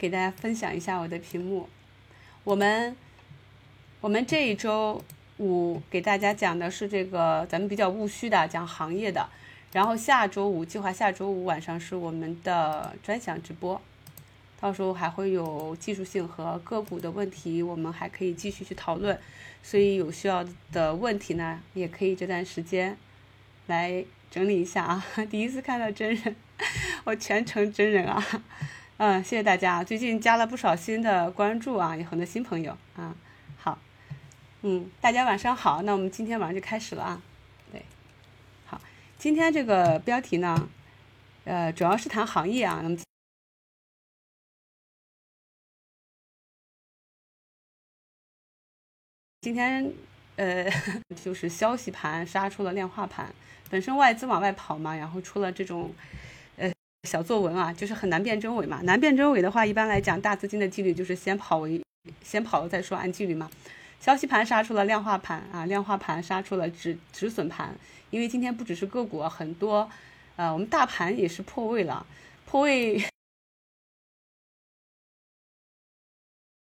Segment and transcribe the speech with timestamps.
[0.00, 1.68] 给大家分享一下我的屏幕。
[2.42, 2.96] 我们
[4.00, 5.04] 我们这一周
[5.36, 9.28] 五给大家讲的是这个咱们比较务虚的讲行业的，
[9.72, 13.78] 然后下周五计划下周五晚上是我们的专享直播，
[14.58, 19.20] 到时候还会有技术性和个股的问题，我们还可以继续去讨论。
[19.62, 20.42] 所以有需要
[20.72, 22.96] 的问题呢，也可以这段时间
[23.66, 25.04] 来整理一下啊。
[25.30, 26.34] 第一次看到真人，
[27.04, 28.24] 我全程真人啊。
[29.00, 33.16] 嗯，谢谢大家，最近加了不少新的关注啊，有很多新朋友啊。
[33.56, 33.78] 好，
[34.60, 37.22] 嗯，大家晚上好，那我们今天晚上就开始了啊。
[37.72, 37.82] 对，
[38.66, 38.78] 好，
[39.16, 40.68] 今天这个标题呢，
[41.44, 42.80] 呃，主要是谈行业啊。
[42.82, 42.96] 那么
[49.40, 49.94] 今天
[50.36, 50.70] 呃，
[51.24, 53.34] 就是消息盘杀出了量化盘，
[53.70, 55.94] 本身外资往外跑嘛，然后出了这种。
[57.04, 58.80] 小作文啊，就是很难辨真伪嘛。
[58.82, 61.82] 难辨真伪的话，一般来讲，大资金的纪律就是先跑为
[62.22, 63.50] 先跑了再说，按纪律嘛。
[63.98, 67.74] 消息盘杀出了量化盘啊，量化盘杀出了止止损盘。
[68.10, 69.88] 因为今天不只是个股啊，很多
[70.36, 72.04] 呃，我们大盘也是破位了，
[72.44, 73.02] 破位。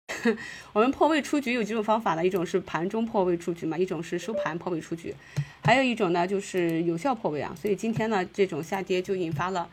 [0.72, 2.26] 我们破位出局有几种方法呢？
[2.26, 5.16] 一种是盘中破位出局嘛，一种是收盘破位出局，
[5.64, 7.56] 还有一种呢就是有效破位啊。
[7.60, 9.70] 所以今天呢，这种下跌就引发了。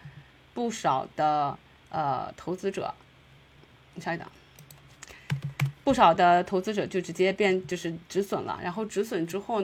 [0.59, 1.57] 不少的
[1.89, 2.93] 呃投资者，
[3.95, 4.27] 你稍等，
[5.85, 9.61] 不少的投资者就直接变就是止损了，然后止损之后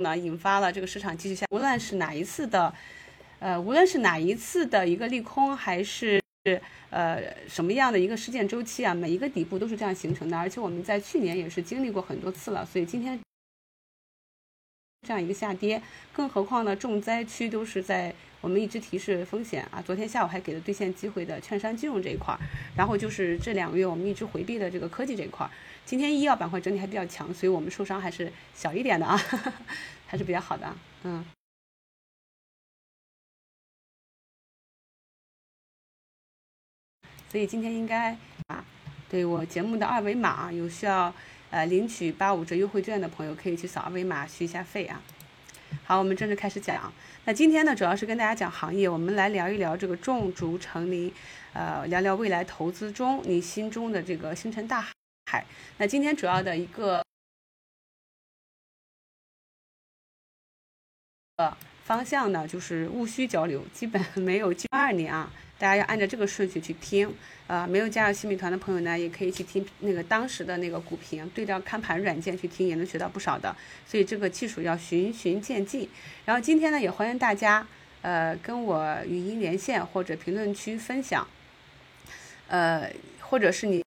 [0.00, 1.46] 呢，引发了这个市场继续下。
[1.50, 2.74] 无论是哪一次的，
[3.38, 6.22] 呃，无论是哪一次的一个利空，还是
[6.90, 10.36] 呃什么样的一个事件周期啊，每一个底部都是这样形成的。
[10.36, 13.18] 而且我们在去年也是经历过很多次了，所以今天。
[15.06, 15.80] 这样一个下跌，
[16.12, 16.74] 更何况呢？
[16.74, 19.80] 重灾区都是在我们一直提示风险啊。
[19.80, 22.38] 昨天下午还给了兑现机会的券商金融这一块儿，
[22.76, 25.50] 然后就是这两个月我们一直回避的这个科技这一块儿。
[25.86, 29.16] 今天医药板块整体还比较强，所以我们受伤还是小一点的啊，
[30.06, 30.76] 还是比较好的。
[31.04, 31.24] 嗯。
[37.30, 38.16] 所以今天应该
[38.48, 38.64] 啊，
[39.08, 41.14] 对我节目的二维码有需要。
[41.50, 45.02] 呃，领取八五折优惠券的朋友可以去扫二维码续一下费啊。
[45.84, 46.92] 好，我们正式开始讲。
[47.24, 51.12] 那今天呢，主要是跟大家讲行业，我们来聊一聊这个种竹成林，
[51.52, 54.86] 呃，聊聊未来投资中你心中的这个星辰大
[55.26, 55.44] 海。
[55.76, 57.04] 那今天主要的一个
[61.36, 65.30] 呃方向呢，就是务虚交流，基本没有二年啊。
[65.58, 67.12] 大家要按照这个顺序去听，
[67.48, 73.54] 呃，没有加入新米团的朋友呢，也可以去听那个当时的那个股评，对照看盘软件去听，也能学到不少的。
[73.84, 75.88] 所以这个技术要循序渐进。
[76.24, 77.66] 然后今天呢，也欢迎大家，
[78.02, 81.26] 呃，跟我语音连线或者评论区分享，
[82.46, 82.88] 呃，
[83.20, 83.82] 或者是你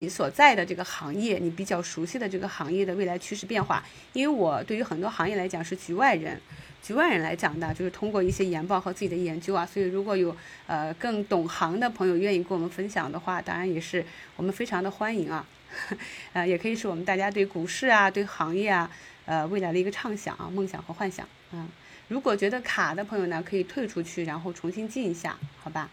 [0.00, 3.84] 你所在的这个行业，你比较熟悉的这个行业的未来趋势变化。
[4.12, 6.40] 因为我对于很多行业来讲是局外人。
[6.86, 10.36] 局外人来讲的，就是通过一些研报和自己的研究啊，所以如果有
[10.68, 15.44] 呃更懂行的朋友愿意跟我们分享的话，当然也是我们非常的欢迎啊，
[16.32, 18.88] 呃，也可以是我们大家对股市啊、对行业啊、
[19.24, 21.66] 呃未来的一个畅想啊、梦想和幻想啊。
[22.06, 25.90] 如果觉得卡的朋友呢，可以退出去，然后重新进一下，好吧？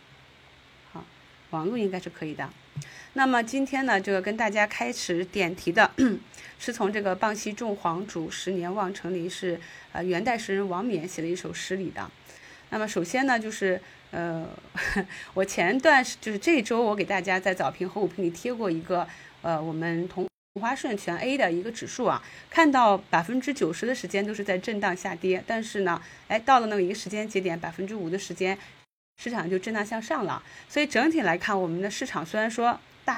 [0.92, 1.04] 好，
[1.50, 2.48] 网络应该是可以的。
[3.14, 5.92] 那么今天呢，这个跟大家开始点题的，
[6.58, 9.60] 是从这个“傍溪种黄竹，十年望成林”是
[9.92, 12.10] 呃元代诗人王冕写的一首诗里的。
[12.70, 13.80] 那么首先呢，就是
[14.10, 14.48] 呃，
[15.36, 19.08] 我前段就是这周我给大家在早评和午评里贴过一个
[19.44, 20.28] 呃我们同
[20.60, 28.58] 花顺全 A 的一个指数啊，看到百分之九十的时间都是在震荡下跌，但是呢，哎到了那么一个时间节点，百分之五的时间
[29.24, 30.44] 市场就震荡向上了。
[30.68, 32.78] 所以整体来看，我们的市场虽然说。
[33.06, 33.18] 大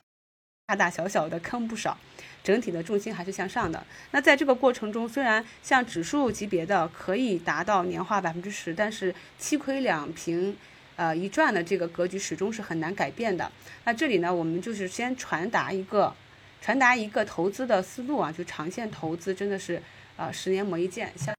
[0.67, 1.95] 大大小小的坑不少，
[2.43, 3.85] 整体的重心还是向上的。
[4.09, 10.57] 那在这个过程中，虽然像指数级别的可以达到年化百分之十，但是七亏两平，
[10.95, 13.51] 呃一赚的这个格局始终是很难改变的。
[13.83, 16.11] 那这里呢，我们就是先传达一个，
[16.59, 19.79] 传达一个投资的思路啊，就长线投资真的是，
[20.17, 21.13] 呃十年磨一剑。
[21.15, 21.35] 像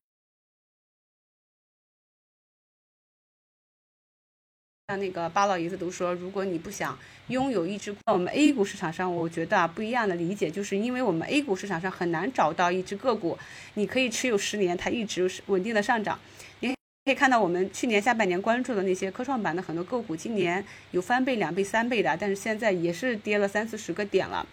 [4.88, 6.96] 像那个巴老爷子都说，如果你不想
[7.26, 13.36] 拥有一只，在我们 A 股市场上，我觉得啊不一样的理解，就是因为我们 A 股市场上很难找到一只个股，
[13.74, 16.16] 你可以持有十年，它一直稳定的上涨。
[16.60, 16.68] 你
[17.04, 24.46] 可以看到我们去年下半年关注的那些科创板的很多个股，今年有翻倍、两倍、三倍的，但是现在也是跌了三四十个点了。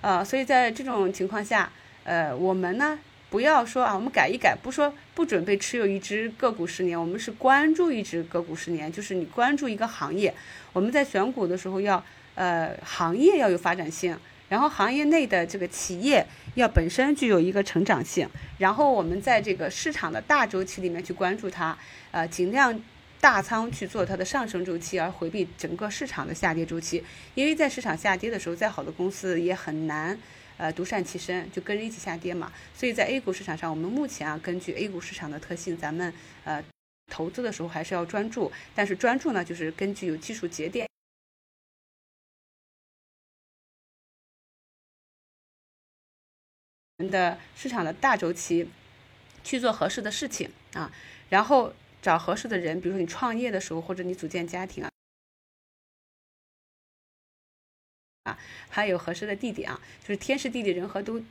[0.00, 1.70] 呃，所以在这种情况下，
[2.04, 10.34] 呃，我们呢不要说啊，我们改一改，不说不准备持有一只个股十年，我们是关注一只个股十年，就是你关注一个行业，
[10.72, 12.02] 我们在选股的时候要
[12.34, 14.16] 呃行业要有发展性，
[14.48, 18.28] 然后行业内的这个企业要本身具有一个成长性，
[18.58, 21.76] 然后我们在这个市场的大周期里面去关注它，
[22.10, 22.80] 呃，尽量。
[23.18, 27.02] 大仓去做它的上升周期，而回避整个市场的下跌周期，
[27.34, 30.16] 因为在市场下跌的时候，再好的公司也很难，
[30.56, 32.52] 呃，独善其身，就跟着一起下跌嘛。
[32.74, 36.12] 所以在 A 股市场上，我们目前啊，根据 A 股市场的特性，咱们
[36.44, 36.62] 呃
[37.06, 40.88] 投资的时候还是要专注，但是专注呢，就是根据有技术节点
[47.10, 48.68] 的市场的大周期
[49.44, 50.92] 去做合适的事情啊，
[51.28, 51.72] 然后。
[52.02, 54.90] 找合适的人，比如说你创业的时候，或者你组建家庭啊，
[58.26, 58.38] 啊，
[58.68, 61.22] 还有合适的地点啊，就是天时地利人和都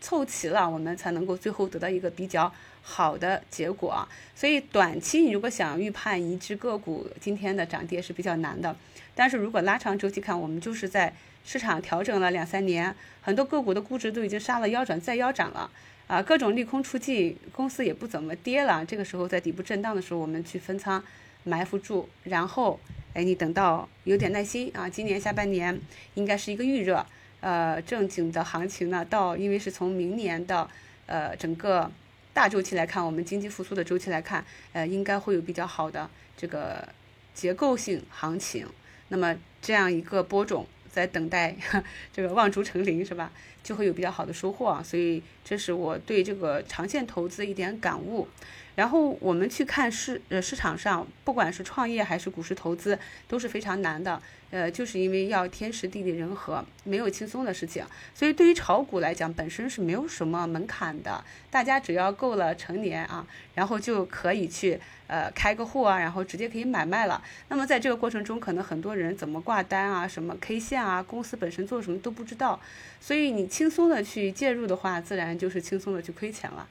[0.00, 2.52] 凑齐了，我们才能够最后得到一个比较
[2.82, 4.08] 好的结果啊。
[4.34, 8.76] 所以短期你如果想预判一只个股今天的涨跌是比较难的，
[9.14, 11.12] 但是如果拉长周期看，我们就是在
[11.44, 15.70] 市场调整了两三年，很多个股的估值都已经杀了腰斩再腰斩了。
[16.06, 18.84] 啊，各种利空出尽，公司也不怎么跌了。
[18.84, 21.02] 这个时候在底部震荡的时候，我们去分仓
[21.44, 22.80] 埋伏住，然后，
[23.12, 24.88] 哎，你等到有点耐心啊。
[24.88, 25.80] 今年下半年
[26.14, 27.06] 应该是一个预热，
[27.40, 30.68] 呃，正经的行情呢，到因为是从明年的
[31.06, 31.90] 呃整个
[32.32, 36.88] 大周期来看，我们经济复苏的周期来看，呃，应该会有比较好的这个
[37.32, 38.66] 结构性行情。
[39.08, 40.66] 那么这样一个播种。
[40.94, 41.54] 在等待
[42.12, 43.30] 这个望竹成林是吧？
[43.62, 48.28] 就会有比较好的收获啊，所以这是我对这个长线投资一点感悟。
[48.76, 52.98] 然后我们去看市呃市场上，不管是创业还是股市投资，
[53.28, 54.20] 都是非常难的。
[54.54, 57.84] 呃，就是因为要天时地利人和，没有轻松的事情。
[58.14, 64.78] 所以对于炒股来讲，本身是没有什么门槛的，大家只要够了成年啊，然后就可以去
[65.08, 67.20] 呃开个户啊，然后直接可以买卖了。
[67.48, 72.60] 那么在这个过程中，可能很多人怎么挂单啊，什么 K 线啊，公司本身做什么都不知道。
[73.00, 76.68] 所以你轻松的去介入的话，自然就是轻松的去亏钱了。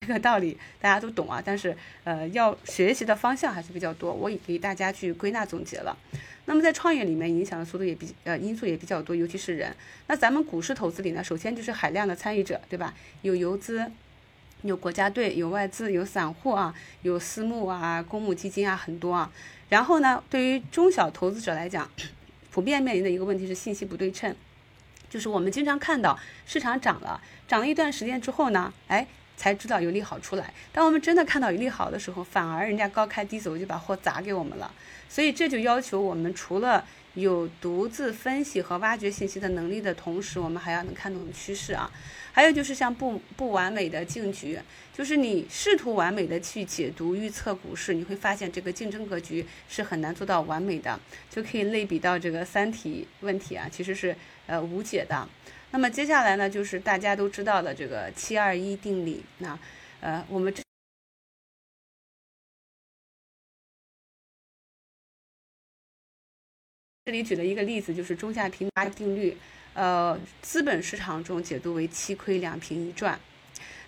[0.00, 0.06] 这。
[0.12, 5.96] 个道理大家都懂啊，但是呃，要学习的方向还是比较多，我也给大家去归纳总结了。
[6.44, 9.74] 那么在创业里面，影响的速度也比呃因素也比较多，尤其是人。
[10.06, 12.94] 那咱们股市投资里呢，首先就是海量的参与者，对吧？
[13.22, 13.90] 有游资，
[14.62, 16.72] 有国家队，有外资，有散户啊，
[17.02, 19.32] 有私募啊，公募基金啊，很多啊。
[19.70, 21.90] 然后呢，对于中小投资者来讲，
[22.52, 24.36] 普遍面临的一个问题是信息不对称，
[25.10, 26.16] 就是我们经常看到
[26.46, 29.08] 市场涨了，涨了一段时间之后呢，哎。
[29.36, 30.52] 才知道有利好出来。
[30.72, 34.72] 当我们真的看到有利好的时候，反而人家高开低走就把货砸给我们了。
[35.08, 36.84] 所以这就要求我们除了
[37.14, 41.90] 有独自分析和挖掘信息的能力的同时，我们还要能看懂趋势啊。
[42.32, 44.58] 还有就是像不不完美的竞局，
[44.92, 51.00] 就是你试图完美的去解读预测股市，你会发现这个竞争格局是很难做到完美的。
[51.30, 54.14] 就可以类比到这个三体问题啊，其实是
[54.46, 55.26] 呃无解的。
[55.76, 59.22] 那么接下来呢，就是大家都知道的这个七二一定理。
[59.36, 59.58] 那，
[60.00, 60.62] 呃，我们这
[67.04, 69.36] 这里举了一个例子，就是中下平八定律。
[69.74, 73.20] 呃，资本市场中解读为七亏两平一赚。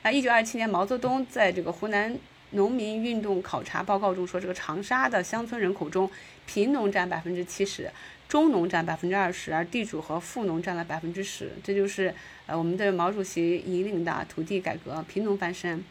[0.02, 2.14] 那一九二七年，毛泽东在这个湖南
[2.50, 6.10] 农民运动考察报告中说，这个长沙的乡村人口中，
[6.44, 7.90] 贫农占百分之七十。
[8.28, 15.82] 中农占百分之二十，而地主和富农占了百分之十，这就是呃我们的毛主席引领的土地改革，贫农翻身。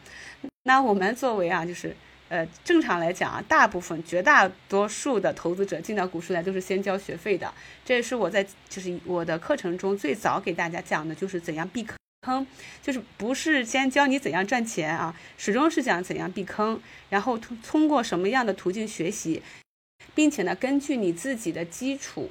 [0.62, 1.96] 那我们作为啊，就是
[2.28, 7.52] 呃正常来讲啊，大部分绝大多数的投资者进到股市来都是先交学费的，
[7.84, 11.84] 这也是我在就是我的课程中最早给大家讲的，就是怎样避
[12.22, 12.46] 坑，
[12.80, 19.42] 就是不是先教你怎样赚钱啊，始终是讲怎样避坑，然后通通过什么样的途径学习。
[20.18, 22.28] 并且呢，根据你自己的基础、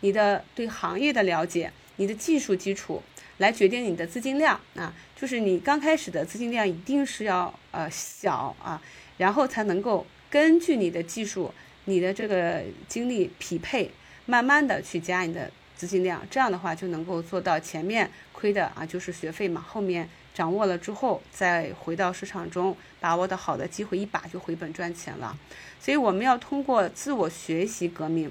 [0.00, 3.02] 你的对行业的了解、你的技术基础
[3.38, 8.78] 来决定你的资金量啊，就是你刚开始的资金量一定是要呃小啊，
[9.16, 11.50] 然后才能够根据你的技术、
[11.86, 13.90] 你的这个精力匹配，
[14.26, 20.06] 慢慢的去加你的资金量，这样的话就能够做到前面亏的啊就是学费嘛，后面。
[20.32, 25.36] 掌握了之后，再回到市场中，把握的好的机会，一把就回本赚钱了。
[25.80, 28.30] 所以我们要通过自我学习革命，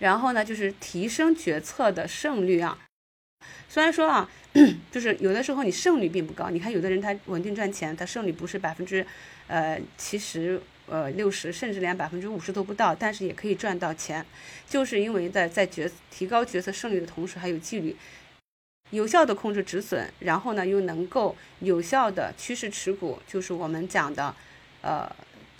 [0.00, 2.78] 然后呢，就是提升决策的胜率啊。
[3.68, 4.28] 虽然说啊，
[4.90, 6.50] 就是有的时候你胜率并不高。
[6.50, 9.06] 你看有的人他稳定赚钱，他胜率不是百分之
[9.46, 14.24] 呃七十呃六十，甚至连百分之五十都不到，但是也可以赚到钱，
[14.68, 17.96] 就是因为在在决提高决策胜率的同时，还有纪律。
[18.90, 24.34] 有效的控制止损，然后呢又能够有效的趋势持股，就是我们讲的，
[24.82, 25.10] 呃，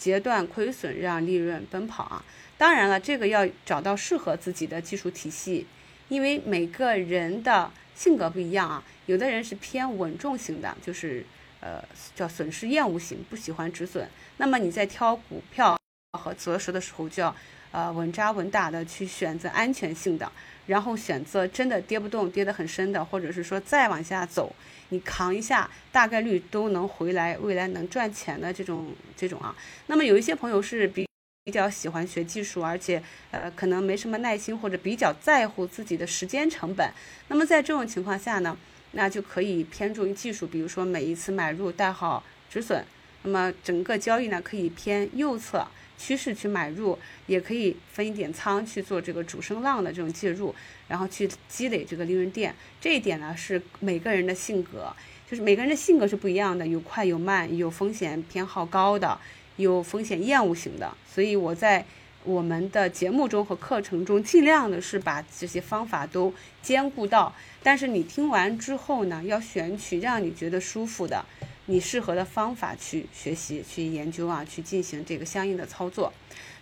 [0.02, 2.24] 截断亏损，让利润奔跑啊。
[2.58, 5.64] 当然了，这个要找到适合自己的技术体系，
[6.08, 8.82] 因为每个人的性格不一样啊。
[9.06, 11.24] 有的人是偏稳重型的，就是
[11.60, 11.80] 呃
[12.16, 14.08] 叫损失厌恶型，不喜欢止损。
[14.38, 15.78] 那么你在挑股票
[16.18, 17.32] 和择时的时候，就要
[17.70, 20.32] 呃稳扎稳打的去选择安全性的。
[20.66, 24.52] 然后选择真的跌不动、跌得很深的，或者是说再往下走，
[24.92, 29.56] 你扛一下，大概率都能回来，未来能赚钱的这种这种啊。
[29.86, 31.08] 那么有一些朋友是比
[31.44, 36.92] 比较喜欢学技术，而且呃可能没什么耐心，或者比较在乎自己的时间成本。
[37.28, 38.54] 那么在这种情况下呢，
[38.92, 42.84] 那就可以偏重于技术，比如说每一次买入带好止损，
[43.22, 45.66] 那么整个交易呢可以偏右侧。
[45.98, 50.54] 趋势去买入，也可以分一点仓去做这个主升浪的这种介入，
[50.88, 52.54] 然后去积累这个利润垫。
[52.80, 54.94] 这一点呢是每个人的性格，
[55.30, 59.18] 就是每个人的性格是不一样的，有快有慢，有风险偏好高的，
[59.56, 60.96] 有风险厌恶型的。
[61.08, 61.84] 所以我在
[62.24, 66.32] 我们的节目中和课程中，尽量的是把这些方法都
[66.62, 67.34] 兼顾到。
[67.62, 71.24] 但是你听完之后呢，要选取让你觉得舒服的。
[71.66, 76.12] 你适合的方法去学习、去研究啊，去进行这个相应的操作。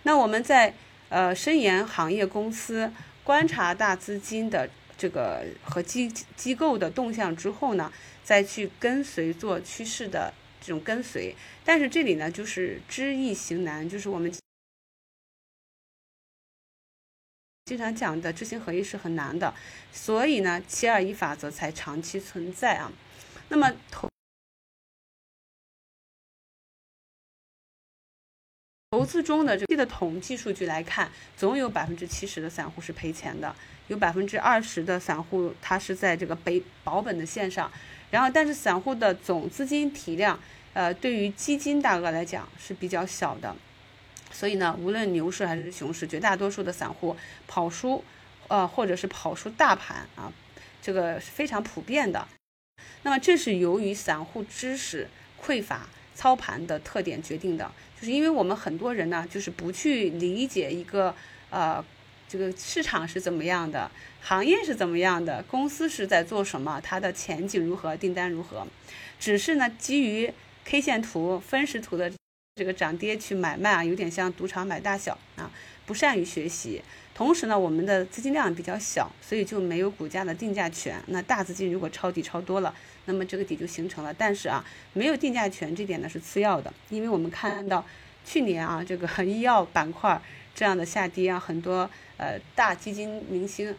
[0.03, 0.73] 那我们在
[1.09, 2.91] 呃深研行业公司，
[3.23, 7.91] 观察大资金的这个和机机构的动向之后呢，
[8.23, 11.35] 再去跟随做趋势的这种跟随。
[11.65, 14.31] 但是这里呢，就是知易行难，就是我们
[17.65, 19.53] 经常讲的知行合一是很难的，
[19.91, 22.91] 所以呢，七二一法则才长期存在啊。
[23.49, 24.07] 那么投。
[28.93, 33.55] 投资中的这个的统计数据来看，总有百分之七十的散户是赔钱的，
[33.87, 37.71] 有百分之二十的散户他是在这个北保本的线上，
[38.09, 40.37] 然后但是散户的总资金体量，
[40.73, 43.55] 呃，对于基金大额来讲是比较小的，
[44.29, 47.15] 所以呢，无论牛市还是熊市，绝大多数的散户
[47.47, 48.03] 跑输，
[48.49, 50.29] 呃，或者是跑输大盘啊，
[50.81, 52.27] 这个是非常普遍的。
[53.03, 55.07] 那么这是由于散户知识
[55.41, 55.87] 匮乏。
[56.13, 57.71] 操盘的特点决定的，
[58.01, 61.13] 就是因为我们很多人呢，就是不去理解一个
[61.51, 61.85] 呃，
[62.27, 63.91] 这个市场是怎么样的，
[64.21, 68.65] 行业是怎么样的，公司是在做什么，它的前景如何，订单如何，
[69.19, 70.33] 只是呢基于
[70.65, 72.11] K 线图、分时图的
[72.55, 75.51] 这个涨跌去买卖啊，有点像赌场买大小啊，
[75.85, 76.81] 不善于学习。
[77.13, 80.99] 同时呢，我们的资金量比较小，所以就没有股价的定价权。
[81.07, 82.73] 那大资金如果抄底抄多了，
[83.05, 84.13] 那么这个底就形成了。
[84.13, 87.85] 但是啊，没有定价权这点呢是次要的，因为我们看到
[88.25, 90.21] 去年啊这个医药板块
[90.53, 93.75] 这样的下跌啊，很多呃大基金明星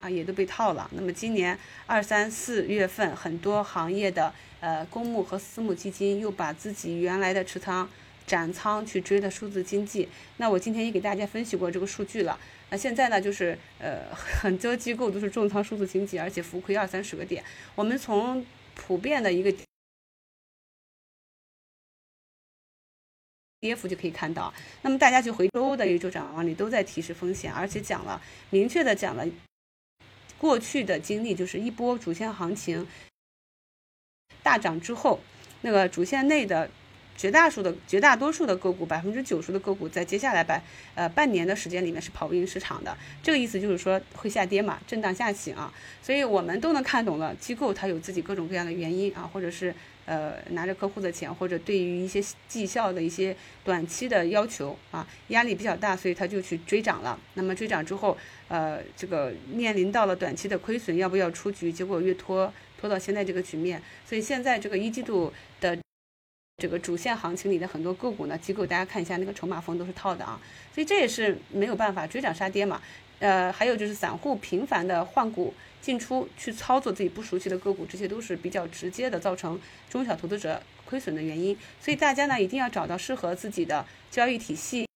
[0.00, 0.90] 啊也都被套了。
[0.92, 7.88] 那么今年二三四月份，很多行业的呃公募和私募基金又把自己原来的持仓。
[8.26, 12.38] 斩仓去追的数字经济，那我今天也给大家分析过这个数据了。
[12.70, 17.44] 那现在呢，就是呃很多机构都是重仓数字经济，而且浮亏二三十个点。
[17.74, 18.46] 我们从
[18.76, 19.52] 普遍的一个
[23.58, 29.26] 跌幅就可以看到，那么大家去回周的一周展望里都在提示风险，而且讲了明确的讲了
[30.38, 32.86] 过去的经历，就是一波主线行情
[34.42, 35.18] 大涨之后，
[35.62, 36.70] 那个主线内的。
[37.20, 40.58] 绝大数的绝大多数的个股，百分之九十的个股，在接下来百
[40.94, 42.96] 呃半年的时间里面是跑不赢市场的。
[43.22, 45.70] 这个意思就是说会下跌嘛，震荡下行啊。
[46.00, 49.74] 所以我们都能看懂了，机构它有自己各种各样的原因啊，或者是
[50.06, 57.20] 呃拿着客户的钱，或者对于一些绩效的一些短期的要求啊，压力比较大，所以他就去追涨了。
[57.34, 58.16] 那么追涨之后，
[58.48, 61.70] 呃，这个面临到了短期的亏损，要不要出局？
[61.70, 62.50] 结果越拖
[62.80, 65.30] 拖到现在这个局面，所以现在这个一季度。
[66.60, 70.38] 这个主线行情里的很多个股呢，机构大家看一下那个筹码峰都是套的啊，
[70.74, 72.80] 所以这也是没有办法追涨杀跌嘛。
[73.18, 81.56] 呃，还有就是散户频繁的换股进出去操作自己不熟悉的个股，这些都是比较直接的造成中小投资者亏损的原因。
[81.80, 84.86] 所以大家呢一定要找到适合自己的交易体系，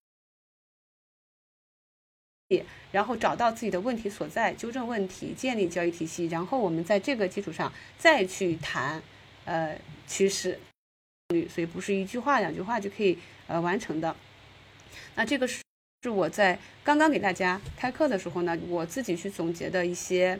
[2.92, 9.02] 然后找到自己的问题所在，纠正问题，建立交易体系，然后我们在这个基础上再去谈
[9.44, 10.58] 呃趋势。
[11.48, 14.14] 所以不是一句话两句话就可以呃完成的。
[15.14, 15.62] 那这个是
[16.02, 20.38] 是我在刚刚给大家开课的时候呢，我自己去总结的一些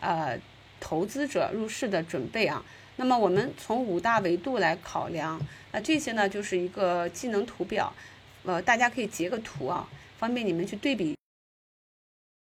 [0.00, 0.38] 呃
[0.78, 2.64] 投资者入市的准备啊。
[2.96, 5.40] 那么我们从五大维度来考量，
[5.72, 7.92] 那这些呢就是一个技能图表，
[8.44, 9.88] 呃大家可以截个图啊，
[10.18, 11.14] 方便你们去对比。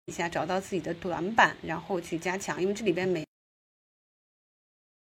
[0.08, 2.62] 一下，找到自己的短板，然后去加强。
[2.62, 3.25] 因为这里边每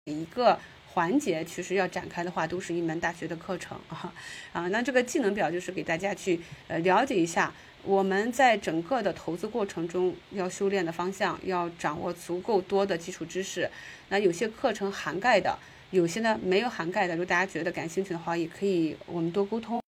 [0.05, 0.59] 每一个
[0.97, 4.11] 环节，其实要展开的话，都是一门大学的课程啊
[4.51, 4.67] 啊。
[4.69, 13.69] 那这个技能表就是给大家去呃了解一下，我们在整个的投资过程中要修炼的方向，要掌握足够多的基础知识。
[14.09, 15.55] 那有些课程涵盖的，
[15.91, 17.13] 有些呢没有涵盖的。
[17.13, 19.79] 如果大家觉得感兴趣的话，也可以我们多沟通。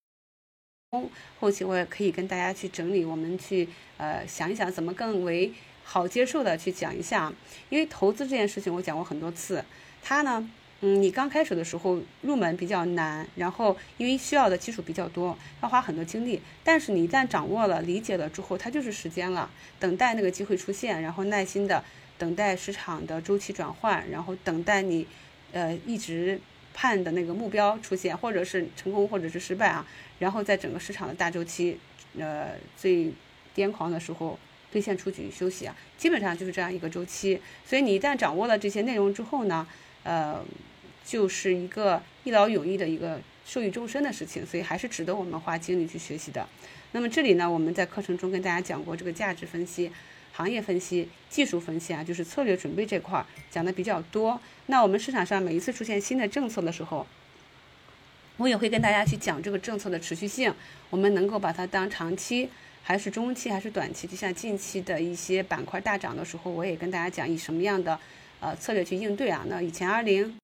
[1.40, 5.52] 后期我也可以跟大家去整理，我们去呃想一想怎么更为
[5.84, 7.34] 好接受的去讲一下。
[7.70, 9.66] 因为投资这件事情我讲过很多次，
[10.04, 10.48] 它呢，
[10.82, 16.42] 嗯，你刚开始的时候入门比较难，然后因为需要的基础比较多，要花很多精力。
[16.64, 21.84] 但是你一旦掌握了、理解了之后，它就是时间了，等待那个机会出现，然后耐心的
[22.18, 25.06] 等待市场的周期转换，然后等待你，
[25.52, 26.40] 呃，一直。
[26.72, 29.86] 判的那个目标出现，或者是成功，或者是失败啊，
[30.20, 31.78] 然后在整个市场的大周期，
[32.18, 33.12] 呃，最
[33.54, 34.40] 癫狂的时候
[34.72, 37.42] 兑现出局休息啊，基本上就是这样一个周期。
[37.66, 39.68] 所以你一旦掌握了这些内容之后呢，
[40.04, 40.42] 呃，
[41.10, 46.48] 就是一个一劳永逸的一个受益终身的事情，所以还是值得我们花精力去学习的。
[46.92, 49.92] 那么这里呢，我们在课程中跟大家讲过这个价值分析。
[50.32, 54.40] 行业分析、技术分析啊，就是策略准备这块儿讲的比较多。
[54.68, 57.06] 那我们市场上每一次出现新的政策的时候，
[58.38, 60.54] 我也会跟大家去讲这个政策的持续性，
[60.92, 62.48] 我们能够把它当长期，
[62.82, 64.08] 还是中期，还是短期？
[64.08, 68.00] 就像近期的一些板块大涨的时候，我也跟大家讲以什么样的
[68.40, 69.44] 呃策略去应对啊。
[69.50, 70.40] 那以前二零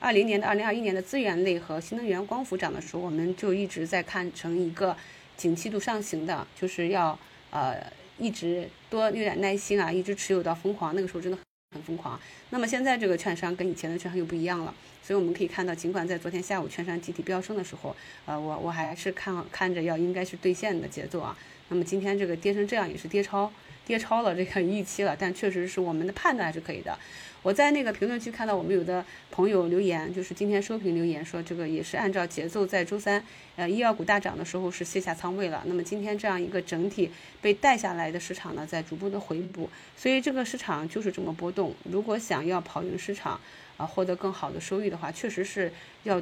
[0.00, 4.96] 二零年的、二零二一年的资源类和新能源光伏涨的时候，我们就一直在看成一个
[5.36, 7.18] 景气度上行的，就是要
[7.50, 7.76] 呃。
[8.20, 11.38] 一直多有点耐心啊，一直持有到疯狂，那个时候真的
[11.72, 12.20] 很疯狂。
[12.50, 14.74] 那么现在这个券商跟以前的券商又不一样了，
[15.04, 17.94] 所以我们可以看到，尽管在昨天下午券商集体飙升的时候，
[18.26, 21.38] 呃，我我还是看看着要应该是兑现的节奏啊。
[21.68, 23.52] 那么今天这个跌成这样也是跌超。
[23.86, 26.98] 跌超了这个预期了，但确实是我们的判断还是可以的。
[27.42, 33.22] 我在那个评论区看到我们有的朋友留言，就是今天收评留言说这个也是按照节奏，在周三
[33.56, 35.62] 呃医药股大涨的时候是卸下仓位了。
[35.66, 41.74] 那么今天这样一个整体被带下来的市场呢，在逐步的回补，所以这个市场就是这么波动。
[41.90, 43.40] 如果想要跑赢市场
[43.76, 45.72] 啊，获得更好的收益的话，确实是
[46.02, 46.20] 要。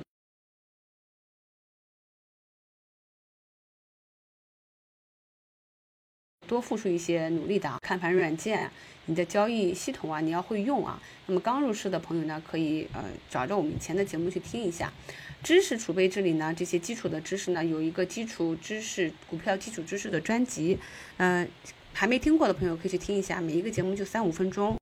[6.46, 8.70] 多付出一些努力的看盘软件，
[9.04, 10.98] 你的交易系统啊，你要会用啊。
[11.26, 14.92] 那么刚入市的朋友呢，可以呃找着我们以前的节目去听一下。
[15.42, 20.78] 知识储备这里呢，这些基础的知识呢，有一个基础知识股票基础知识的专辑，
[21.18, 21.46] 嗯，
[21.92, 24.76] 还没听过的朋友可以去听一下，每一个节目就三五分钟。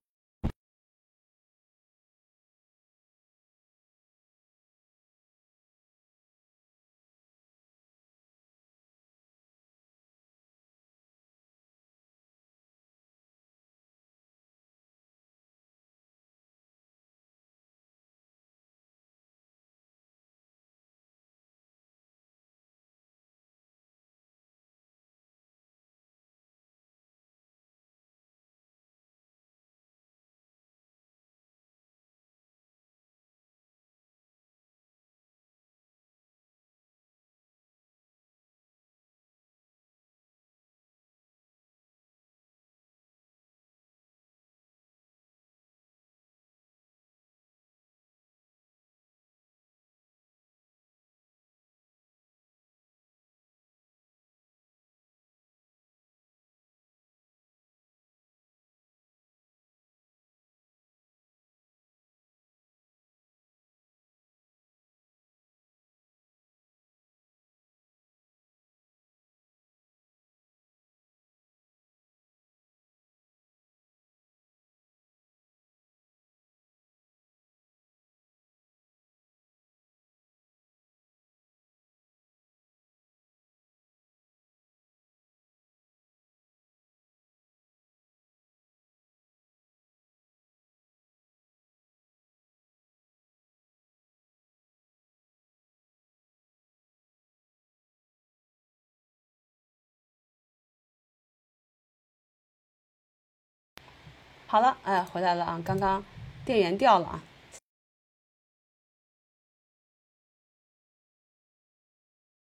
[104.54, 105.60] 好了，哎，回来了啊！
[105.64, 106.04] 刚刚
[106.44, 107.20] 电源掉了啊，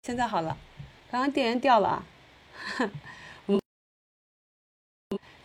[0.03, 0.57] 现在好了。
[1.09, 2.05] 刚刚电源掉了啊，
[3.47, 3.57] 我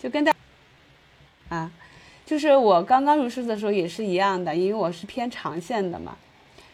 [0.01, 0.35] 就跟大
[1.51, 1.71] 啊，
[2.27, 6.19] 就是我刚刚入市的时候也是一样的，因为我是偏长线的嘛，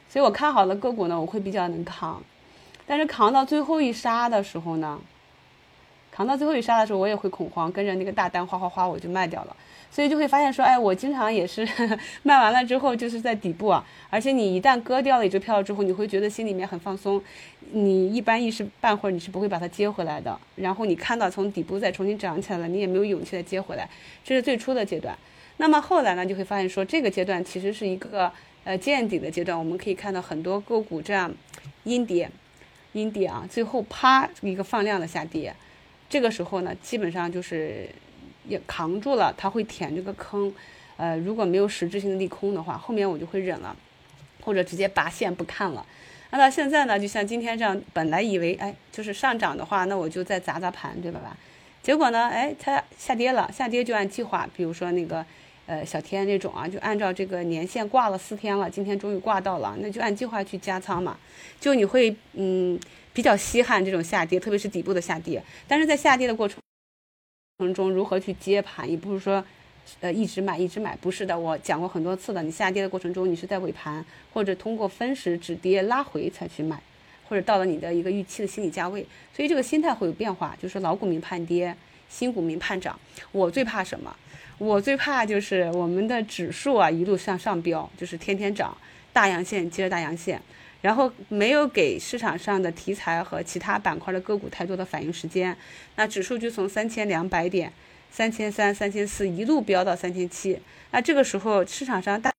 [0.09, 2.23] 所以我看好的个股呢，我会比较能扛，
[2.87, 4.99] 但是扛到最后一杀的时候呢。
[6.16, 9.55] 扛到最后一杀的时候，我也会恐慌，跟着那个大单哗哗哗我就卖掉了。
[9.90, 11.68] 所以就会发现说，哎，我经常也是
[12.24, 17.22] 卖完了之后就是在底部啊，而且你一旦割掉了一只票之后，你会觉得心里面很放松，
[17.72, 20.38] 你一般一时半会儿你是不会把它接回来的。
[20.55, 23.87] 然后你看到从底部再重新涨起来了，你也没有勇气再接回来，
[24.24, 25.14] 这是最初的阶段。
[25.59, 28.33] 那么后来呢，就会发现说，这个阶段其实是一个
[28.64, 31.33] 呃见底的阶段，我们可以看到很多个股这样
[31.85, 32.29] 阴跌，
[32.92, 35.55] 阴跌啊，最后啪一个放量的下跌，
[36.09, 37.88] 这个时候呢，基本上就是。
[38.49, 40.55] 也扛住了，它会填这个坑，
[40.97, 43.77] 呃，如果没有实质性的利空的话，后面我就会忍了，
[44.40, 45.85] 或者直接拔线不看了。
[46.31, 51.37] 那到现在呢，就像今天这样，本来以为哎，就是上涨的话，那我就再砸砸盘，对吧？
[51.83, 55.27] 结果呢，哎，它下跌了，下跌就按计划，比如说那个，
[55.66, 61.19] 呃，小天那种啊，就按照这个年限挂了四天了，今天终于挂到了，那就按计划去加仓嘛。
[61.61, 62.79] 就你会嗯
[63.16, 66.59] 比较稀罕这种下跌，特别是底部的下跌，但是在下跌的过程。
[67.59, 69.42] 程中如何去接盘，也不是说，
[70.00, 71.38] 呃，一直买一直买，不是的。
[71.38, 76.79] 我讲过很多次的，你下跌的过程中，你是在尾盘或者通过分时止跌拉回才去买，
[77.26, 80.55] 或者到了你的一个预期的心理价位，所以这个心态会有变化。
[80.61, 81.74] 就是老股民盼跌，
[82.11, 83.00] 新股民盼涨。
[83.33, 84.14] 我最怕什么？
[84.59, 88.76] 我最怕就是我们的指数啊一路向上飙，就是天天涨，
[89.14, 90.38] 大阳线接着大阳线。
[90.87, 95.57] 然后没有给市场上的题材和其他板块的个股太多的反应时间，
[95.96, 97.72] 那指数就从三千两百点、
[98.09, 100.57] 三千三、三千四一路飙到三千七。
[100.92, 102.33] 那这个时候市场上大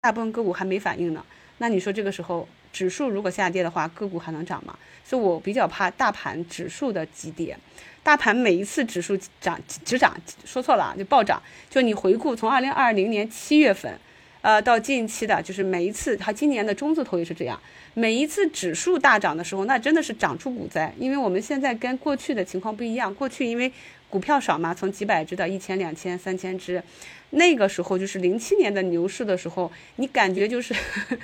[0.00, 1.26] 大部分个股还没反应呢。
[1.58, 4.78] 那你说这个时候指数如果下跌的话，个股还能涨吗？
[5.04, 7.58] 所以我比较怕大盘指数的急跌。
[8.04, 11.42] 大盘每一次指数涨只涨，说错了就暴涨。
[11.68, 13.98] 就你回顾从二零二零年七月份。
[14.44, 17.58] 呃，到近期的，就是每一次，它今年的中字头也是这样，
[17.94, 20.92] 每一次指数大涨的时候，那真的是涨出股灾。
[20.98, 23.72] 因为我们现在跟过去的情况不一样，过去因为
[24.10, 26.82] 股票少嘛，从几百只到一千、两千、三千只，
[27.30, 30.74] 那个时候就是零七年的牛市的时候，你感觉就是，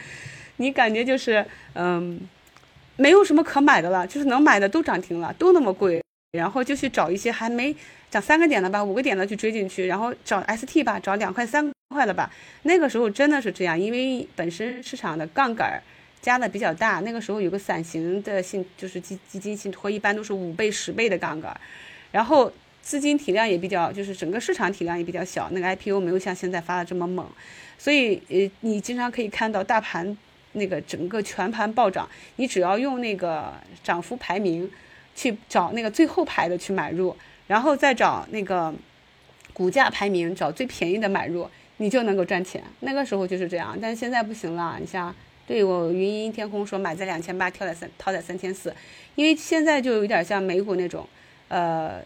[0.56, 2.18] 你感觉就是，嗯，
[2.96, 7.74] 没有什么可买的了，就是能买的都涨停了，都那么贵，然后就去找一些还没
[8.10, 11.70] 涨三个点的吧，五个点的去追进去，然后找 ST 吧，找两块三。
[11.92, 12.30] 块了吧？
[12.62, 15.82] 那个时候真的是这样，因为本身市场的杠杆
[16.22, 17.00] 加的比较大。
[17.00, 21.52] 那个时候有个伞形的信，就是基基金信托，一般都是五倍、十倍的杠杆，
[22.12, 25.50] 然后资金体量也比较，就是整个市场体量也比较小。
[25.50, 27.26] 那个 IPO 没有像现在发的这么猛，
[27.76, 30.16] 所以呃，你经常可以看到大盘
[30.52, 34.70] 那个整个全盘暴涨，你只要用那个涨幅排名
[35.20, 37.14] 去找那个最后排的去买入，
[37.46, 38.72] 然后再找那个
[39.52, 41.46] 股价排名找最便宜的买入。
[41.82, 44.76] 你就能够赚钱，那个时候就是这样，但是现在不行了。
[44.78, 45.14] 你像
[45.46, 48.74] 对我云音天空说买在两千八，跳在三，套在三千四，
[49.14, 51.08] 因为现在就有点像美股那种，
[51.48, 52.02] 呃，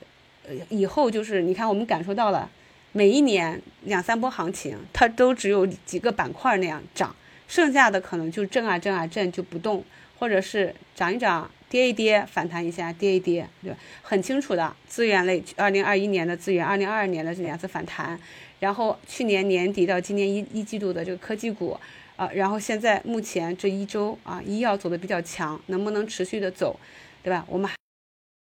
[0.69, 2.49] 以后就是你看我们感受到了，
[2.93, 7.13] 每一年两三波行情，它都只有几个板块那样涨，
[7.49, 9.83] 剩下的可能就震啊震啊震就不动，
[10.21, 13.79] 或者是涨一涨，跌一跌，反弹一下，跌一跌，对吧？
[14.03, 18.19] 很清楚的资源类，二零二一年的资源，二零二二年的这两次反弹。
[18.61, 21.79] 然后去年年底到今年一一季度的这个科技股，
[22.17, 26.79] 啊，然后现在目前这一周啊，医药走的比较强，能不能持续的走，
[27.23, 27.45] 对吧？
[27.49, 27.69] 我们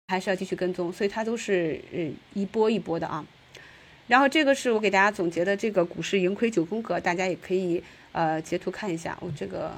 [0.07, 3.25] 还是要继续跟踪，所以它都是嗯一波一波的啊。
[4.07, 9.17] 然后这个是我给大家总结的这个股市盈亏九宫格，大家也可以呃截图看一下。
[9.19, 9.73] 我这个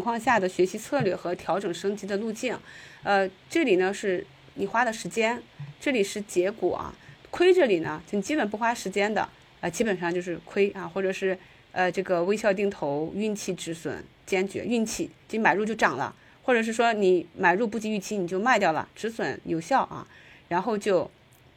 [0.00, 2.56] 情况下的学习策略和调整升级的路径，
[3.02, 4.26] 呃，这里呢是。
[4.54, 5.40] 你花的时间，
[5.78, 6.94] 这里是结果啊，
[7.30, 9.26] 亏这里呢，你基本不花时间的，
[9.60, 11.38] 啊，基本上就是亏啊，或者是
[11.72, 20.06] 呃这个微笑定投，运气止损坚决，运气就买入就涨了，或者是说你买入不及预期你就卖掉了，止损有效啊，
[20.48, 21.08] 然后就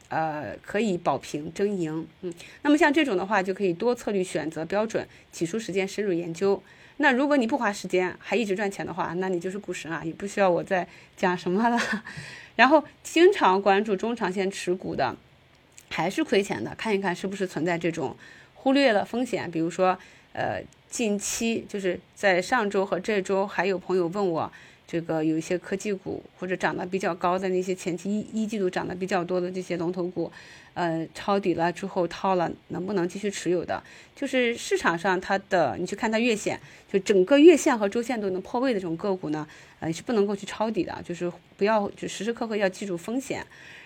[0.10, 6.62] 呃可以保平争赢，嗯，那么像这种的话就可以多策略选择标准，起初时间深入研究。
[6.98, 11.80] 那如果你不花时间还一直赚钱的话，那你就是股神啊，也不需要我再讲什么了。
[12.56, 15.16] 然后经常关注中长线持股的，
[15.90, 18.16] 还是亏钱的，看一看是不是存在这种
[18.54, 19.50] 忽略了风险。
[19.50, 19.98] 比如说，
[20.34, 24.52] 呃，近期就是在上周和这周，还有朋友问我，
[24.94, 30.32] 这个有一些科技股或者涨得比较高的那些前期一一季度涨得比较多的这些龙头股，
[30.76, 33.82] 呃，抄底了之后套了，能不能继续持有的？
[34.16, 36.60] 就是市场上它的，你去看它月线，
[36.92, 39.48] 就整个月线和周线都能破位的这种个股呢？
[39.80, 43.44] 呃，是不能够去抄底的，就是不要就时时刻刻要记住风险，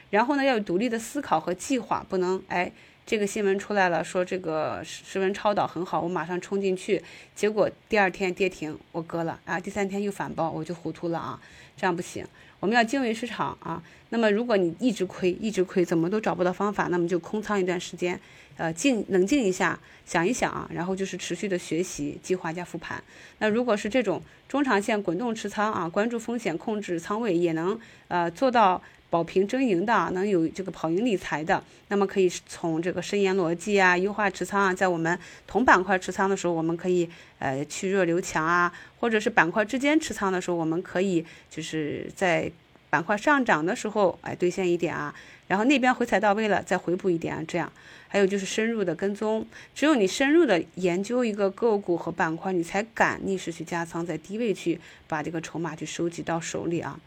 [0.10, 2.70] 然后呢要有独立的思考和计划，不能哎
[3.08, 7.02] 这个新闻出来了，说这个室温超导很好，我马上冲进去，
[7.34, 11.40] 结果第二天跌停，我割了啊，第三天又反包，我就糊涂了啊，
[11.78, 12.26] 这样不行，
[12.60, 13.82] 我们要敬畏市场啊。
[14.10, 18.20] 那么如果你一直亏，一直亏，怎么都找不到方法，那么就空仓一段时间，
[18.58, 23.02] 呃，静冷静一下，想一想啊，然后就是持续的学习、计划加复盘。
[23.40, 28.84] 那如果是这种中长线滚动持仓啊，关注风险、控制仓位，也能呃做到。
[29.10, 42.52] 保平争赢的，能有这个跑赢理财的，那么可以从这个深研逻辑啊、优化持仓啊，在我们同板块持仓的时候，我们可以呃去弱留强啊，或者是板块之间持仓的时候，我们可以就是在
[42.90, 45.16] 板块上涨的时候，哎兑现一点啊，
[45.48, 47.72] 然后那边回踩到位了再回补一点啊，这样。
[48.10, 56.98] 还有就是深入的跟踪，只有你深入的研究一个个股和板块，你才敢逆势去加仓，在低位去把这个筹码去收集到手里啊。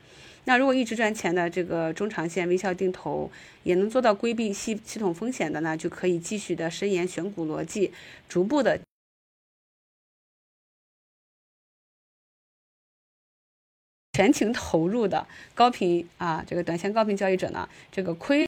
[0.45, 3.31] 那如果一直赚钱的这个中长线微笑定投，
[3.63, 7.93] 也能做到规避系系统风险的呢，就可以继续的深研选股逻辑，
[8.29, 8.81] 逐步的
[14.15, 18.47] 全情投入的高频啊，这个短线高频交易者呢，这个亏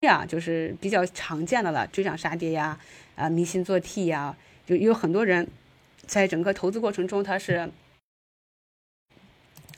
[0.00, 2.78] 呀，就是比较常见的了，追涨杀跌呀，
[3.16, 5.48] 啊迷信做 T 呀，就有很多人
[6.06, 7.70] 在整个投资过程中他是。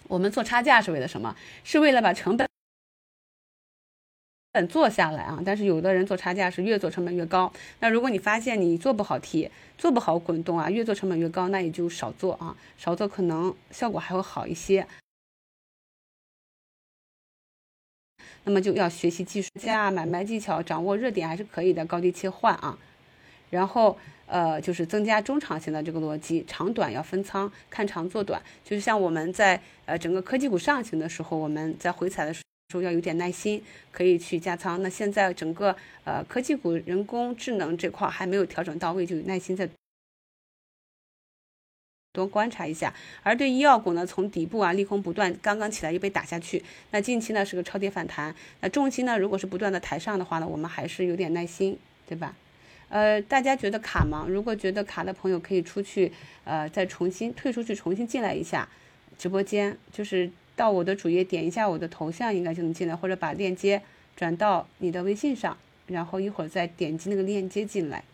[0.09, 1.37] 我们做差价是为了什么？
[1.65, 2.47] 是为了把成本
[4.53, 5.39] 本做下来啊！
[5.45, 7.53] 但是有的人做差价是越做成本越高。
[7.81, 14.87] 那如果你发现你做不好题做不好滚动啊，越做成本越高，那也就少做啊，少做可能效果还会好一些。
[18.45, 22.79] 那么就要学习技术价、买卖技巧，掌握热点还是可以的，高低切换啊，
[23.51, 23.99] 然后。
[24.29, 28.43] 呃，就是增加中长线的这个逻辑，长短要分仓，看长做短。
[28.65, 32.43] 就是像我们在呃整个科技股上行的时候，我们在回踩的时
[32.75, 34.83] 候要有点耐心，可以去加仓。
[34.83, 39.69] 那现在整个呃科技股、人工智能这块还没有调整到位，就有耐心再
[42.13, 42.93] 多观察一下。
[43.23, 48.35] 而对医药股呢，从底部啊利空不断，刚刚起来又被打下去，那近期呢是个超跌反弹。
[48.61, 51.79] 那重心呢，如果是不断的抬上的话呢，我们还是有点耐心，
[52.09, 52.35] 对吧？
[52.89, 54.27] 呃，大家觉得卡吗？
[54.29, 56.13] 如果觉得卡的朋友可以出去，
[56.45, 58.69] 呃，再重新退出去，重新进来一下
[59.19, 63.83] 直播间，就是到我的主页点一下我的头像，应该就能进来，或者把链接
[64.15, 65.57] 转到你的微信上，
[65.89, 68.05] 然后一会儿再点击那个链接进来。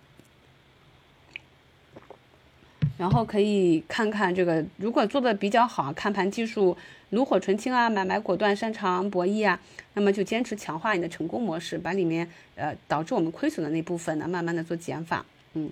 [2.98, 6.76] 然后可以看看这个，如果做的比较好，看盘技术
[7.10, 9.58] 炉火纯青啊，买卖果断，擅长博弈啊，
[9.94, 15.24] 那么就坚持强化你的成功模式，把里面呃导致我们亏损的那部分呢，慢慢的做减法，
[15.54, 15.70] 嗯。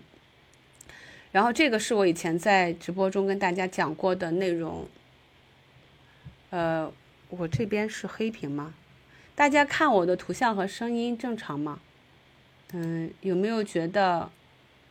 [1.30, 4.88] 然后这个是我以前在直播中跟大家讲过的内容。
[6.50, 6.90] 呃，
[7.28, 8.74] 我这边是黑屏吗？
[9.36, 11.78] 大家看我的图像和声音正常吗？
[12.72, 14.30] 嗯，有没有觉得？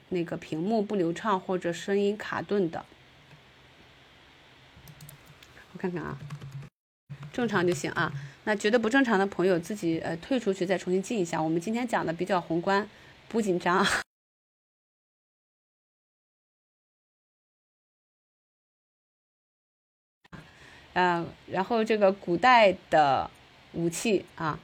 [0.10, 2.86] 那个屏幕不流畅或者声音卡顿的，
[5.74, 6.18] 我看看啊，
[7.32, 8.12] 正常就行啊。
[8.46, 11.42] 那觉得不正常的朋友自己呃退出去再重新进一下。
[11.42, 12.90] 我们今天讲的比较宏观，
[13.28, 13.86] 不紧张。
[20.94, 23.30] 嗯， 然后这个古代的
[23.74, 24.60] 武器啊，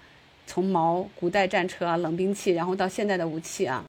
[0.47, 3.85] 从矛、古代战车啊、冷兵器，然后到现代的武器啊。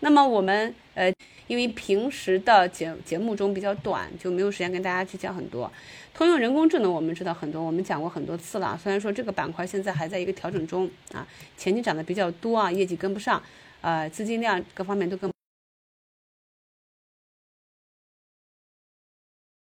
[0.00, 1.12] 那么我们呃，
[1.46, 5.70] 因为平时的节节目中比较短，就没有时间跟大家去讲很多。
[6.14, 8.78] 通用人工智能我们知道很多，我们讲过很多次了。
[8.82, 13.42] 虽然说这个板块现在还在一个调整中啊，前期涨得比较多啊，业绩跟不上，
[13.80, 15.30] 呃，资金量各方面都跟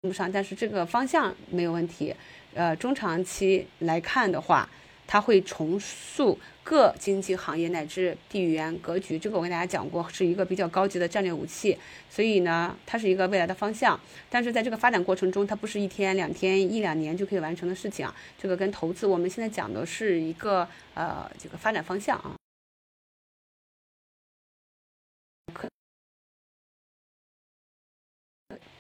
[0.02, 2.16] 不上，但是这个方向没有问题。
[2.54, 4.70] 呃，中长期来看的话。
[5.08, 11.78] 它会重塑各经济行业乃至地缘格局，这个我跟大家讲过，是一个比较高级的战略武器。
[12.10, 14.00] 所以呢，它是一个未来的方向。
[14.30, 18.16] 但是在这个发展过程中，它不是一天两天、一两年就可以完成的事情啊。
[18.38, 22.36] 这个跟投资，我们现在讲的是一个呃这个发展方向啊，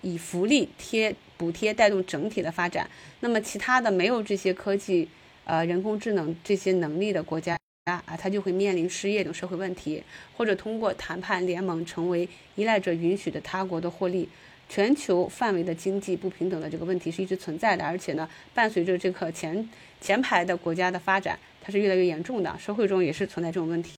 [0.02, 2.90] 以福利贴补贴带动整体的发展。
[3.20, 5.08] 那么其他的没有这些科技。
[5.46, 10.04] 呃，人工智能这些能力的国家啊，它就会面临失业等社会问题，
[10.36, 14.28] 或者通过谈判联盟成为依赖者允许的他国的获利。
[14.68, 19.70] 全球范围的经济不平等的这个问题是一直存在的，而且呢，伴随着这个前
[20.02, 23.92] 前排的国家的发展，它是越来越严重的，社会中也是存在这种问题。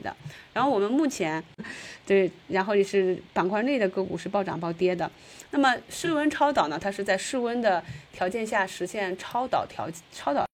[0.00, 0.14] 的。
[0.52, 1.42] 然后我们目前，
[2.06, 5.10] 对，然后也是板块内的个股是暴涨暴跌的。
[5.50, 10.46] 那么室温超导呢，它是在室温的条件下实现超导条超导。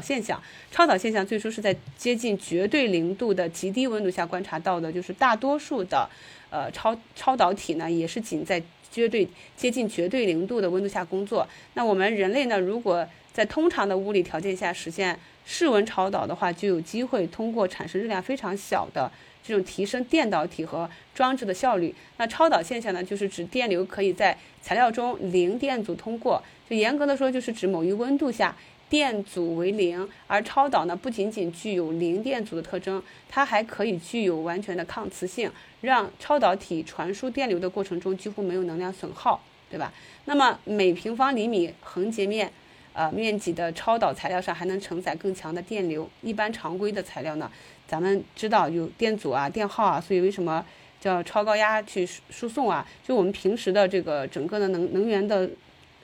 [0.00, 6.08] 现象，超导现象最初是在接近绝对零度的极低温度下观察到的，就是大多数的，
[6.50, 8.62] 呃，超超导体呢，也是仅在
[8.92, 11.48] 绝对接近绝对零度的温度下工作。
[11.74, 15.18] 那我们人类呢，如果在通常的物理条件下实现
[15.50, 19.10] 室温超导的话，就有机会通过产生热量非常小的
[19.42, 21.94] 这种提升电导体和装置的效率。
[22.18, 28.54] 那超导现象呢，就是指电流可以在材料中零电阻通过，就严格的说，就是指某一温度下。
[28.90, 35.50] 电阻为零，而超导呢不仅仅具有零电阻的特征，它还可以具有完全的抗磁性，
[35.82, 39.92] 让超导体传输电流的过程中几乎没有能量损耗，对吧？
[40.24, 42.50] 那么每平方厘米横截面，
[42.98, 46.10] 呃面积的超导材料上还能承载更强的电流。
[46.22, 47.48] 一般常规的材料呢，
[47.86, 50.66] 咱们知道有电阻啊、电耗啊，所以为什么
[51.00, 52.84] 叫超高压去输输送啊？
[53.04, 55.48] 就我们平时的这个整个的能能源的，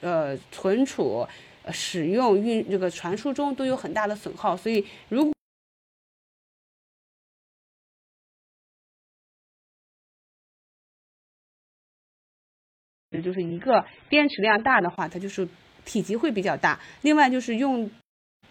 [0.01, 1.27] 呃存储。
[1.73, 5.33] 使用运这个传输中都有很大的损耗，所以如果
[13.23, 15.49] 就是一个电池量大的话，它就是
[15.85, 16.81] 体积会比较大。
[17.03, 17.91] 另外就是用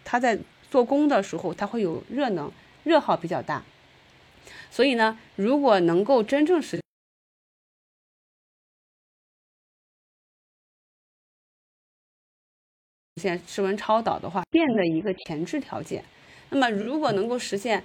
[0.04, 0.38] 它在
[0.70, 2.50] 做工的时候，它会有热能，
[2.84, 3.62] 热耗比较大。
[4.70, 6.80] 所以呢，如果能够真正实
[13.22, 16.04] 现室温超导的话，电的一个前置条件。
[16.50, 17.82] 那么，如果能够实现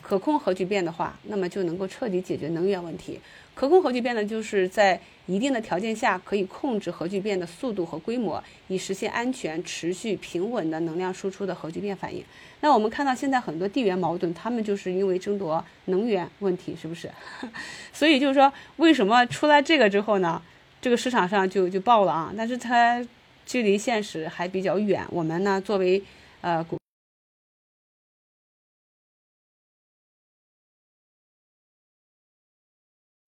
[0.00, 3.20] 可控核聚变的话，那么就能够彻底解决能源问题。
[3.58, 12.22] 可控核聚变呢，就是在一定的条件下可以控制核聚变的速度和规模，以实现安全、持续、平稳的能量输出的核聚变反应。
[12.60, 17.10] 那我们看到现在很多地缘矛盾，他们就是因为争夺能源问题，是不是？
[17.92, 20.40] 所以就是说，为什么出来这个之后呢，
[20.80, 22.32] 这个市场上就就爆了啊？
[22.36, 23.04] 但是它。
[23.46, 26.02] 距离现实还比较远，我们呢作为
[26.42, 26.62] 呃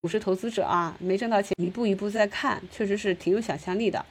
[0.03, 4.03] 股市投资者啊，没挣到钱，一步一步在看，确实是挺有想象力的。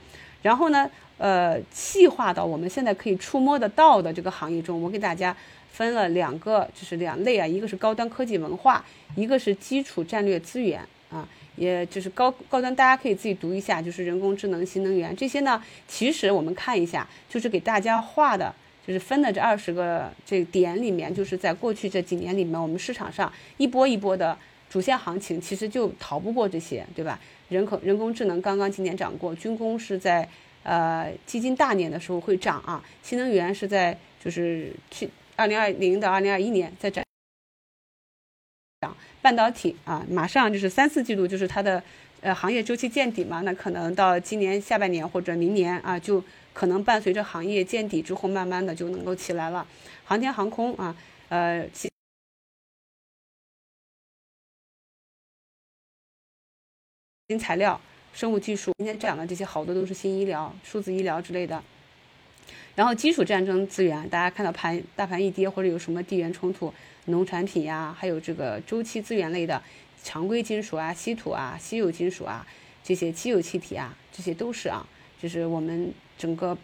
[0.43, 5.35] 然后呢，呃，细化到我们现在可以触摸得到的这个行业中，我给大家
[5.71, 11.27] 分了两个，就是两类啊，一个是高端科技文化，一个是基础战略资源啊。
[11.55, 15.59] 也就是高高端，大家可以自己读一下，就是人工智能、新能源这些呢。
[15.87, 18.53] 其实我们看一下，就是给大家画的，
[18.85, 24.37] 就是分的这二十个这点里面，就是在过去这几年里面，我们市场上一波一波的
[24.69, 27.19] 主线行情，其实就逃不过这些，对吧？
[27.49, 30.27] 人口人工智能刚刚今年涨过，军工是在
[30.63, 37.03] 呃基金大年的时候会涨啊，新能源是在就是去二零二零到二零二一年在涨。
[39.21, 41.83] 半导体啊，马上就是三四季度，就是它的
[42.21, 49.67] 呃行业周期见底嘛，那可能到今年下半年或者明年啊，就可能伴随着行业见底之后，慢慢的就能够起来了。
[50.05, 50.95] 航天航空啊，
[51.27, 51.67] 呃，
[57.29, 57.79] 新材料、
[58.11, 61.63] 生物技术，今天讲的这些好多都是新医疗、数字医疗之类的。
[62.73, 66.73] 然后基础战争资源，大家看到盘大盘一跌或者有什么地缘冲突。
[67.05, 69.61] 农产品呀，还有这个周期资源类的
[70.03, 72.43] 常规金属啊、稀土啊、稀有金属啊，
[72.83, 74.83] 这些稀有气体啊，这些都是啊，
[75.21, 76.57] 就是我们整个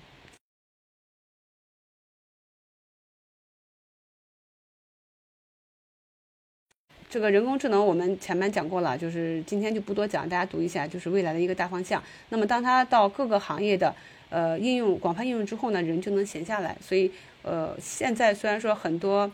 [7.16, 12.04] 这个人工智能，我们前面讲过了，就是今天就不多讲，大家读一下，就是未来的一个大方向。
[12.28, 13.96] 那么当它到各个行业的
[14.30, 16.76] 呃应用广泛应用之后呢，人就能闲下来。
[16.82, 17.10] 所以
[17.42, 19.32] 呃，现在虽然说很多。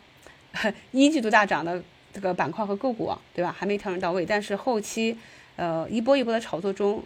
[0.92, 1.82] 一季度大涨的
[2.14, 3.56] 这个板块和个股，对吧？
[3.58, 5.18] 还没调整到位，但是后期，
[5.56, 7.02] 呃，一波一波的炒作中，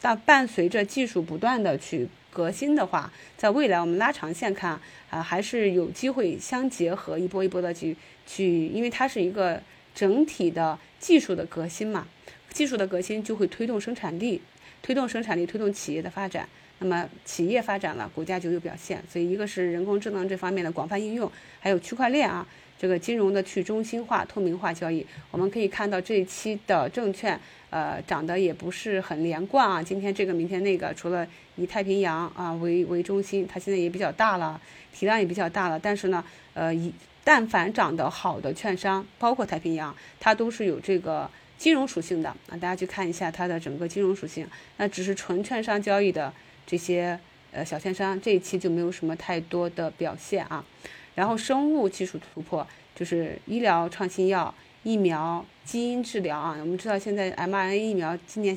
[0.00, 7.94] 但伴随着技术不断的去革新的话，在未来我们拉长线看啊，还是有机会相结合，一波一波的去
[8.26, 9.62] 去，因为它是一个
[9.96, 12.06] 整体的技术的革新嘛，
[12.50, 14.42] 技术的革新就会推动生产力，
[14.82, 16.46] 推动生产力，推动企业的发展。
[16.78, 19.02] 那么企业发展了，国家就有表现。
[19.10, 22.46] 所以一个是人工智能这方面的广泛应用，还有区块链啊。
[22.78, 27.38] 这个金融的去中心化、透明化交易，我们可以看到这一期的证券，
[27.70, 29.82] 呃，涨得也不是很连贯啊。
[29.82, 34.60] 今天这个，明天那个，除了以太平洋啊为为中心，它现在也比较大了，
[34.92, 35.78] 体量也比较大了。
[35.78, 36.24] 但是呢，
[36.54, 36.92] 呃，以
[37.24, 42.52] 但凡涨得好的券商，包括太平洋，它都是有这个金融属性的啊。
[42.52, 44.46] 大家去看一下它的整个金融属性，
[44.76, 46.32] 那只是纯券商交易的
[46.66, 47.18] 这些。
[47.52, 50.62] 呃小券商这一期就没有什么太多的表现啊。
[51.16, 52.64] 然后生物技术突破
[52.94, 56.54] 就是医疗创新药、疫苗、基因治疗啊。
[56.60, 58.56] 我们知道现在 mRNA 疫苗今年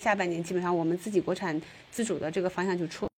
[0.00, 1.60] 下半年基本上我们自己国产
[1.90, 3.08] 自主的这个方向就出。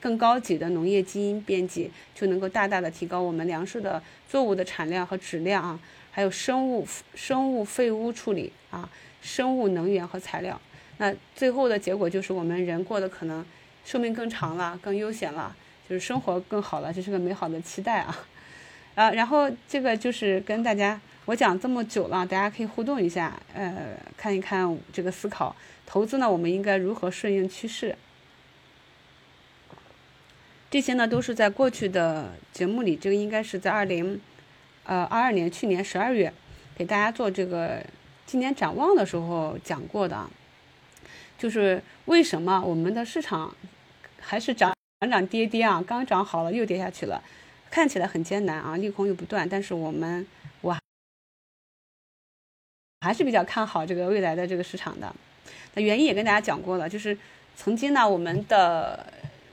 [0.00, 8.90] 更高级的农业基因编辑就能够大大的提高我们粮食的作物的产量和质量啊，还有生物生物废物处理啊，
[9.22, 10.60] 生物能源和材料，
[11.02, 13.44] 那最后的结果就是我们人过得可能
[13.84, 15.52] 寿命更长了，更悠闲了，
[15.88, 18.16] 就是生活更好了，这是个美好的期待啊
[18.94, 19.10] 啊！
[19.10, 27.96] 然后这个就是跟大家我讲这么久了，大家可以互动一下，呃，看一看这个思考投资呢，我们应该如何顺应趋势。
[30.70, 34.20] 这些呢都是在过去的节目里，这个应该是在二零，
[34.84, 36.32] 呃二二年去年十二月
[36.76, 37.84] 给大家做这个
[38.24, 40.30] 今年展望的时候讲过的，
[41.42, 43.52] 就是为什么我们的市场
[44.20, 47.20] 还是涨涨涨跌跌啊，刚涨好了又跌下去了，
[47.68, 50.24] 看起来很艰难啊，利空又不断，但是我们
[50.60, 50.78] 我
[53.00, 55.12] 还是比较看好这个未来的这个市场的。
[55.74, 57.18] 那原因也跟大家讲过了，就是
[57.56, 59.04] 曾经呢我们的。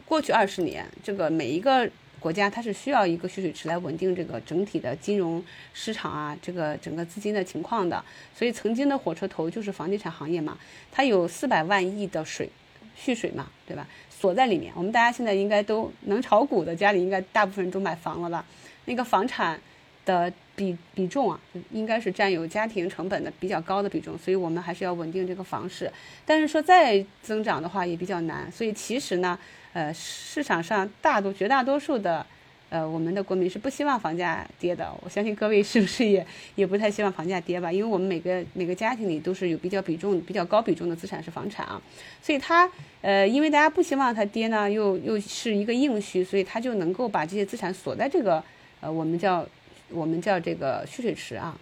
[0.09, 1.87] 过去二十年，这个每一个
[2.19, 5.43] 国家它是需要一个蓄水池来稳定这个整体的金融
[5.73, 8.03] 市场啊，这个整个资金的情况的。
[8.35, 10.57] 所以曾经的火车头就是房地产行业嘛，
[10.91, 12.49] 它有四百万亿的水
[12.95, 13.87] 蓄水嘛，对吧？
[14.09, 14.71] 锁在里面。
[14.75, 18.45] 我们大家现在应该都能炒股的家里，应该大部分人都买房了吧？
[18.85, 19.59] 那个房产
[20.05, 20.31] 的。
[20.59, 21.39] 比比重啊，
[21.71, 25.89] 应该是占有家庭成本的比较高的比重，所以我们还是要稳定这个房市。
[26.25, 29.39] 但是说再增长的话也比较难，所以其实呢，
[29.73, 32.25] 呃，市场上大多绝大多数的，
[32.69, 34.91] 呃，我们的国民是不希望房价跌的。
[35.01, 37.71] 我相信各位是不是也也不太希望房价跌吧？
[37.71, 41.81] 因为我们每个每个家庭里都是有比较比重比较高比重的资产是房产啊，
[42.21, 42.69] 所以它
[43.01, 48.43] 呃，因为大家不希望它跌呢，又又是一个硬需，所以它就能够把这些资产锁在这个
[48.81, 49.47] 呃，我们叫。
[49.91, 51.57] 我们叫这个蓄水池啊，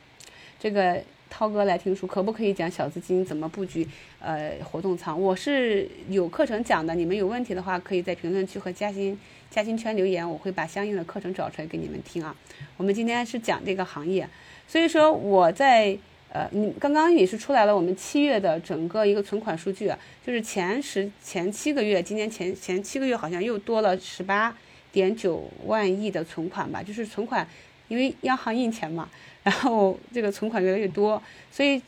[0.60, 3.88] 这个涛哥来听书，可不可以讲小资金怎么布局？
[4.20, 9.18] 呃，活动仓，我是有课程讲的，你们有问题的话，可以在评论区和嘉兴
[9.50, 12.36] 嘉兴圈留言，我会把相应的课程找出来给你们听啊。
[12.78, 14.28] 我们今天是讲这个行业，
[14.68, 15.98] 所以说我在
[16.30, 19.92] 呃，你刚刚也是出来了，我们七月的整个一个存款数据，
[20.26, 24.56] 就是前十前七个月，今年前前七个月好像又多了十八
[24.92, 27.48] 点九万亿的存款吧，就是存款。
[27.90, 29.08] 因为央行印钱嘛，
[29.48, 31.82] 然后这个存款越来越多，所以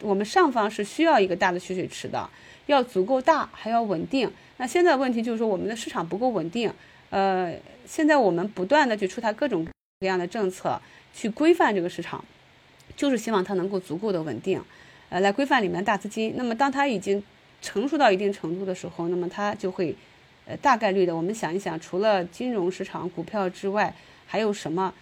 [0.00, 2.26] 我们上方是需要一个大的蓄水池的，
[2.68, 4.32] 要足够大，还要稳定。
[4.56, 6.72] 那现在问题就是说我们的市场不够稳定，
[7.10, 9.66] 呃，现在我们不断的去出台各种
[10.00, 10.80] 各样的政策
[11.12, 12.24] 去规范这个市场，
[12.96, 14.58] 就是希望它能够足够的稳定，
[15.10, 16.32] 呃，来规范里面大资金。
[16.34, 17.22] 那么当它已经
[17.60, 19.94] 成熟到一定程度的时候，那么它就会，
[20.46, 23.94] 呃，大概率的，我们想一想，除了金融市场、股票之外，
[24.26, 24.94] 还有什么？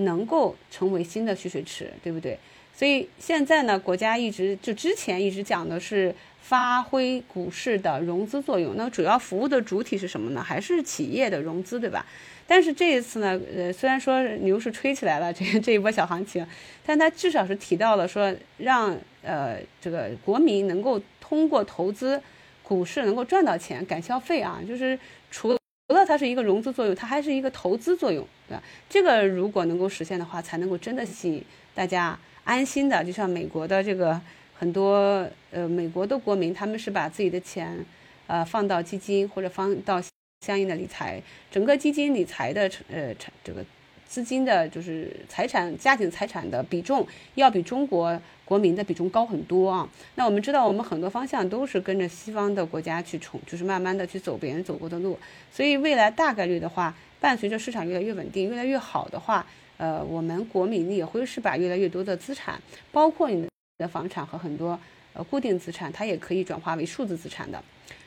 [0.00, 2.38] 能够成为新的蓄水池，对不对？
[2.72, 10.42] 所以现在呢，国家一直就之前一直讲的是发挥股市的融资作用，那主要服务的主体是什么呢？
[10.42, 12.06] 还是企业的融资，对吧？
[12.46, 16.46] 但是这一次呢，呃，虽然说牛市吹起来了， 这这一波小行情，
[16.86, 22.20] 但它至少是提到了说，让呃这个国民能够通过投资
[22.62, 24.98] 股市能够赚到钱，敢消费啊，就是
[25.30, 25.59] 除了。
[25.90, 28.62] 除了它是一个融资作用，它还是一个投资作用，对吧？
[28.88, 33.02] 这个如果能够实现的话，才能够真的吸引大家安心的。
[33.02, 34.20] 就像美国的这个
[34.54, 37.84] 很多呃美国的国民，他们是把自己的钱
[38.28, 40.00] 呃放到基金或者放到
[40.46, 41.20] 相应的理财，
[41.50, 43.12] 整个基金理财的呃
[43.42, 43.64] 这个。
[44.10, 47.06] 资金的，就是财产、家庭财产的比重，
[47.36, 49.88] 要比中国国民的比重高很多啊。
[50.16, 55.16] 那我们知道，我们很多方向都是跟着西方的国家去冲，就是慢慢的去走别人走过的路。
[55.52, 59.46] 所以未来大概率的话，伴随着市场越来越稳定、越来越好的话，
[59.76, 63.46] 呃，我们国民也会是把越来越多的资产，包括你
[63.78, 64.76] 的房产和很多
[65.12, 67.62] 呃固定资产，它也可以转化为数字资产的，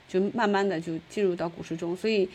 [0.10, 1.95] 就慢慢的就进入到股市中。
[1.95, 2.30] 所以。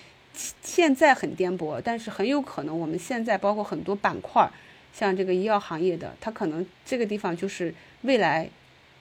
[0.63, 4.49] 现在很颠簸，但是很有可能我们现在包括很多板块，
[4.93, 8.49] 像这个医药行业的，它可能这个地方就是未来，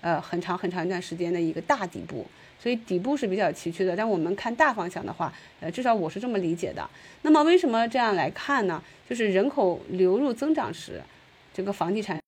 [0.01, 2.25] 呃，很长很长一段时间的一个大底部，
[2.59, 3.95] 所以底部是比较崎岖的。
[3.95, 6.89] 但我们看大方向的话，呃，至少我是这么理解的。
[7.21, 8.81] 那么为什么这样来看呢？
[9.07, 11.01] 就是人口流入增长时，
[11.53, 12.19] 这个房地产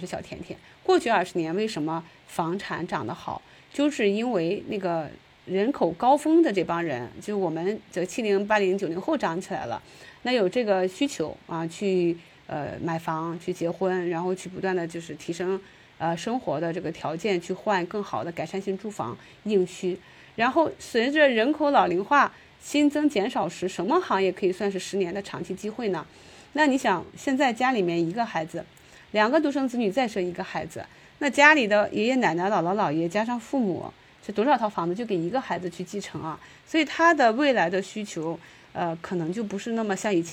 [0.00, 0.58] 是小甜甜。
[0.82, 3.42] 过去二十年为什么房产涨得好？
[3.72, 5.10] 就是因为那个。
[5.46, 9.82] 人口高峰的这帮人，就我们这七零八零九零后长起来了，
[10.22, 12.16] 那有这个需求啊，去
[12.46, 15.60] 呃买房、去结婚，然后去不断的就是提升，
[15.98, 19.98] 呃生活的这个条件去换更好的改善性住房应需。
[20.36, 26.06] 然后随着人口老龄化新增减少时，什么行业可以算是十年的长期机会呢？
[26.54, 28.64] 那你想，现在家里面一个孩子，
[29.10, 30.86] 两个独生子女再生一个孩子，
[31.18, 33.92] 那家里的爷爷奶奶、姥姥姥爷加上父母，
[34.24, 36.38] 这多少套房子就给一个孩子去继承啊？
[36.66, 38.38] 所以他的未来的需求，
[38.72, 40.32] 呃，可能就不是那么像以前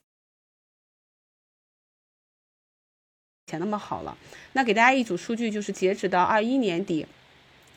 [3.47, 4.17] 前那么好了。
[4.53, 7.05] 那给大家一组数据，就是截止到二一年底，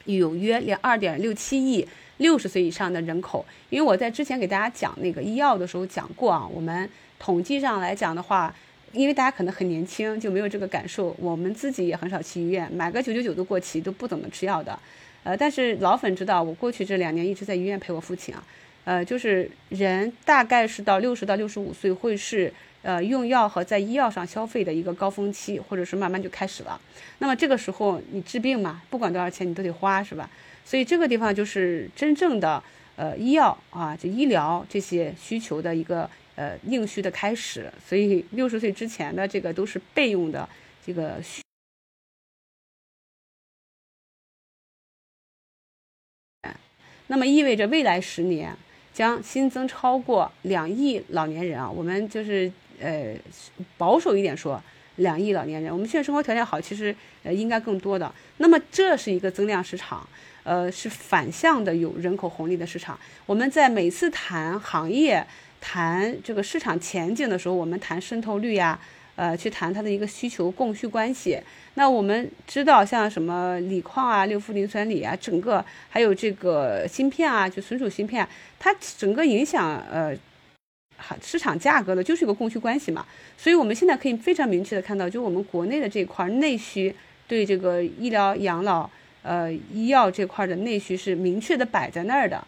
[0.04, 1.86] 有约两二点六七亿
[2.18, 3.44] 六十岁以上的人口。
[3.70, 6.88] 因为我在之前给大家讲那个医药的时候讲过啊，我们。
[7.16, 8.54] 统计上来讲的话，
[8.92, 11.16] 因为大家可能很年轻，就没有这个感受。
[11.18, 14.78] 我们自己也很少去医院，买个九九九都过期，都不怎么吃药的。
[15.24, 18.44] 呃，但是老粉知道，我过去这两年一直在医院陪我父亲啊。
[18.84, 22.52] 呃，就是人大概是到六十到六十五岁会是
[22.82, 26.80] 呃用药和在医药上消费的一个高峰期，或者是慢慢就开始了。
[27.18, 30.30] 那么这个时候你治病嘛，不管多少钱你都得花，是吧？
[30.64, 32.62] 所以这个地方就是真正的
[32.94, 36.08] 呃医药啊，就医疗这些需求的一个。
[36.36, 40.48] 呃，应需的开始，所以六十岁之前的这个都是备用的
[40.84, 41.43] 这个需
[47.14, 48.52] 那么意味着未来十年
[48.92, 52.50] 将新增超过两亿老年人啊，我们就是
[52.80, 53.14] 呃
[53.78, 54.60] 保守一点说，
[54.96, 55.72] 两亿老年人。
[55.72, 56.92] 我们现在生活条件好，其实
[57.22, 58.12] 呃应该更多的。
[58.38, 60.04] 那么这是一个增量市场，
[60.42, 62.98] 呃是反向的有人口红利的市场。
[63.26, 65.24] 我们在每次谈行业。
[65.66, 68.78] 谈这个市场前景的时候，我们谈渗透率呀，
[69.16, 71.38] 呃，去谈它的一个需求供需关系。
[71.74, 78.26] 那我们知道，像什么锂矿啊、六氟磷酸锂啊，整个还有这个芯片啊，就存储芯片，
[78.58, 80.16] 它整个影响呃，
[81.22, 83.04] 市场价格的就是一个供需关系嘛。
[83.36, 86.94] 所以我们现在可以非常明确的看到，就我们国内的这块内需
[87.26, 88.88] 对这个医疗养老
[89.22, 92.44] 呃医药这块的内需是明确的摆在那儿的。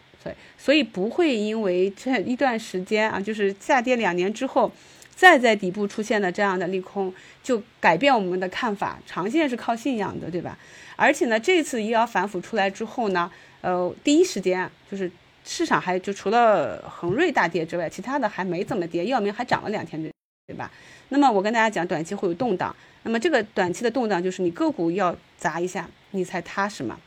[0.57, 4.69] 所以不会因为这一段时间啊，就是下跌两年之后，
[5.17, 7.11] 再在底部出现的这样的利空，
[7.41, 8.99] 就改变我们的看法。
[9.07, 10.55] 长线是靠信仰的，对吧？
[10.95, 15.11] 而且呢，这次医疗反腐出来之后呢，呃，第一时间就是
[15.43, 20.11] 市场还就除了恒瑞大跌之外，其他的还没怎么跌，药明还涨了两天，对
[20.47, 20.71] 对吧？
[21.09, 22.73] 那么我跟大家讲，短期会有动荡。
[23.03, 26.97] 那么这个短期的动荡就是你个股要砸一下，你才踏实嘛。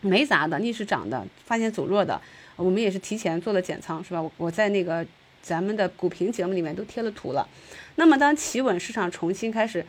[0.00, 2.20] 没砸的，逆势涨的，发现走弱的。
[2.56, 4.20] 我们也是提前做了减仓，是吧？
[4.20, 5.06] 我我在那个
[5.42, 7.46] 咱们的股评节目里面都贴了图了。
[7.96, 9.84] 那么当企稳市场重新开始，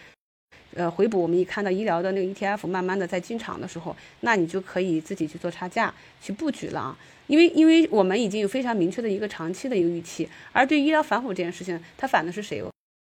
[0.76, 6.98] 呃回补，我们一看到医疗的那个 ETF 慢慢的在进场的时候，那你就可以自己去做差价去布局了啊。
[7.28, 12.62] 因为因为我们已经有非常明确的一个长期的一个预期，而对医疗反腐这件事情，它反的是谁？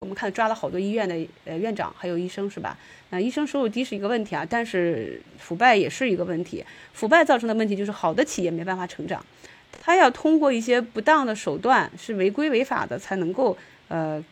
[0.01, 1.15] 我们看抓了好多医院的
[1.45, 2.77] 呃院长还有医生是吧？
[3.09, 6.63] 那医生收入低是一个问题啊，但是腐败也是一个问题。
[6.91, 9.25] 腐败造成的问题就是好的企业没办法成长，
[9.81, 13.57] 他要通过一些不当的手段是违规违法的才能够
[13.87, 14.23] 呃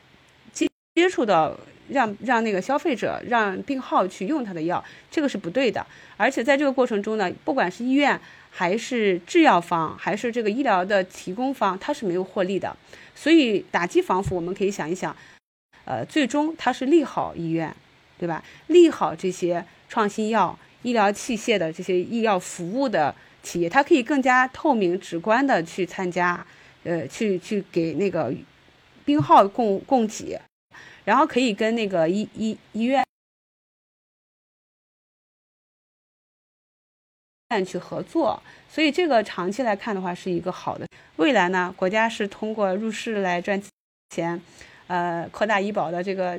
[0.51, 1.57] 接接触到
[1.89, 5.85] 让让那个消费者让病号去用他的药，这个是不对的。
[6.17, 8.19] 而且在这个过程中呢，不管是医院
[8.49, 12.75] 还是制药方还是这个医疗的提供方，他是没有获利的。
[13.15, 15.15] 所以打击防腐，我们可以想一想。
[15.83, 17.75] 呃，最终它是利好医院，
[18.19, 18.43] 对吧？
[18.67, 23.13] 利好这些创新药、医疗器械的这些医药服务的
[23.43, 26.45] 企业，它可以更加透明、直观的去参加，
[26.83, 28.33] 呃，去去给那个
[29.03, 30.39] 病号供供给，
[31.03, 33.03] 然后可以跟那个医医医院
[37.49, 40.87] 院去合作，所以这个长期来看的话是一个好的。
[41.17, 43.61] 未来呢，国家是通过入市来赚
[44.09, 44.41] 钱。
[44.87, 46.37] 呃，扩大医保的这个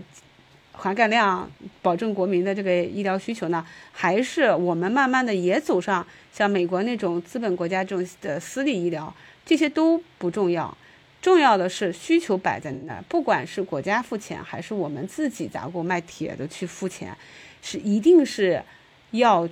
[0.72, 1.48] 涵盖量，
[1.82, 9.14] 保证国民的这个医疗需求呢，还是我们慢慢的也走上像美国那种资本国家这种的私立医疗，
[9.44, 10.76] 这些都不重要，
[11.20, 17.16] 重要的是需求摆在那儿，不管是国家付钱，还是我们自己砸锅卖铁的去付钱，
[17.60, 18.62] 是一定是
[19.12, 19.48] 要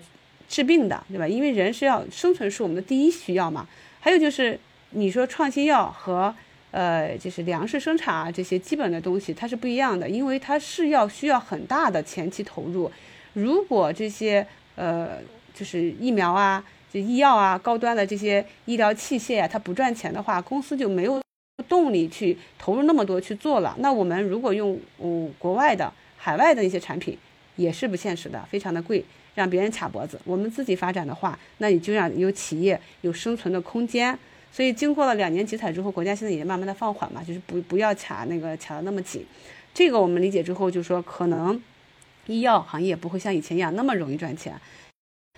[0.48, 1.28] 治病的，对吧？
[1.28, 3.68] 因为人是要生存，是我们的第一需要嘛。
[4.00, 4.58] 还有就是
[4.90, 6.34] 你说创新药和。
[6.70, 12.90] 呃，就是粮食生产啊，这些基本的东西它是不一样的，因为它是要需要很大的前期投入。
[13.32, 14.46] 如果这些
[14.76, 15.18] 呃，
[15.52, 21.20] 就是疫苗啊、就医药啊、高端的这些医疗器械啊，它不赚钱的话，公司就没有
[21.68, 23.74] 动力去投入那么多去做了。
[23.78, 27.18] 那我们如果用嗯国外的、海外的一些产品，
[27.56, 29.04] 也是不现实的，非常的贵，
[29.34, 30.18] 让别人卡脖子。
[30.24, 34.18] 我们自己发展的话，那你就让有企业有生存的空间。
[34.52, 39.24] 所以经过了两年集采之后，国家现在也慢慢的放缓嘛，就是不不要卡那个卡的那么紧。
[39.72, 41.62] 这个我们理解之后，就说可能
[42.26, 44.60] 医药行业不会像以前一样那么容易赚钱。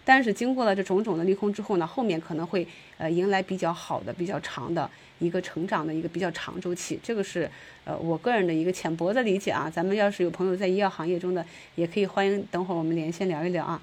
[0.04, 2.66] 但是经过了这种种的利空之后呢，后面可能会
[2.98, 4.90] 呃迎来比较好的、比较长的
[5.20, 6.98] 一个成长的一个比较长周期。
[7.02, 7.48] 这个是
[7.84, 9.70] 呃我个人的一个浅薄的理解啊。
[9.70, 11.46] 咱们要是有朋友在医药行业中的，
[11.76, 13.80] 也可以欢迎等会儿我们连线聊一聊啊。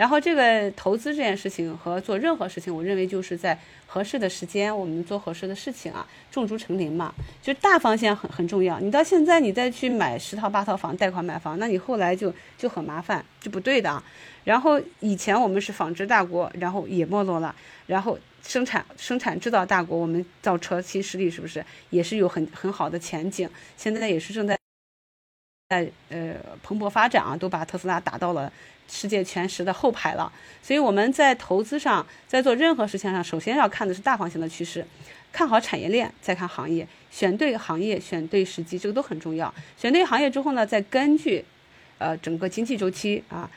[0.00, 8.80] 然后这个投资这件事情和做任何事情，我认为就是在合适的时间，我们做合适的事情啊，种竹成林嘛，就大方向很很重要。
[8.80, 14.02] 你到现在你再去买十套八套房贷款买房，那你后来就就很麻烦，就不对的啊。
[14.44, 17.54] 然后以前我们是纺织大国，然后也没落了，
[17.86, 23.46] 然后生产生产制造大国，我们造车新势力是不是也是有很很好的前景？
[23.76, 24.58] 现在也是正在
[25.70, 28.52] 在呃蓬勃发展啊，都把特斯拉打到了。
[28.92, 34.84] 世界前十的后排了，所以我们在投资上，在做任何事情上，首先要看的是大方向的趋势，
[35.30, 39.54] 看好产业链，再看行业，选对行业，选对时机，这个都很重要。
[39.76, 41.44] 选对行业之后呢，再根据，
[41.98, 43.48] 呃，整个经济周期啊，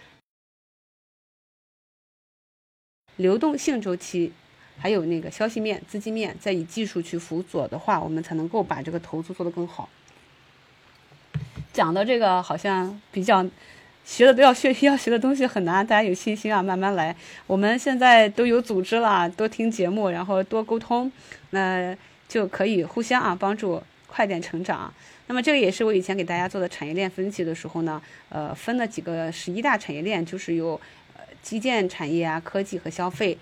[3.16, 4.32] 流动性周期，
[4.78, 9.90] 还有那个消息面、资金面，再以技术去辅佐的话，我们才能够把这个投资做得更好。
[11.74, 13.46] 讲的这个好像比较。
[14.06, 17.16] 学的都要学，要学的东西很难，大家有信心啊，慢慢来。
[17.48, 21.10] 我们现在都有组织了，多听节目，然后多沟通，
[21.52, 21.96] 那
[22.28, 24.94] 就可以互相啊帮助，快点成长。
[25.28, 30.72] 那么这个也是我以前给大家做的产业链分析的时候呢，呃，分了几个十一大产业链，就是有
[31.16, 33.38] 呃基建产业啊、科技和消费。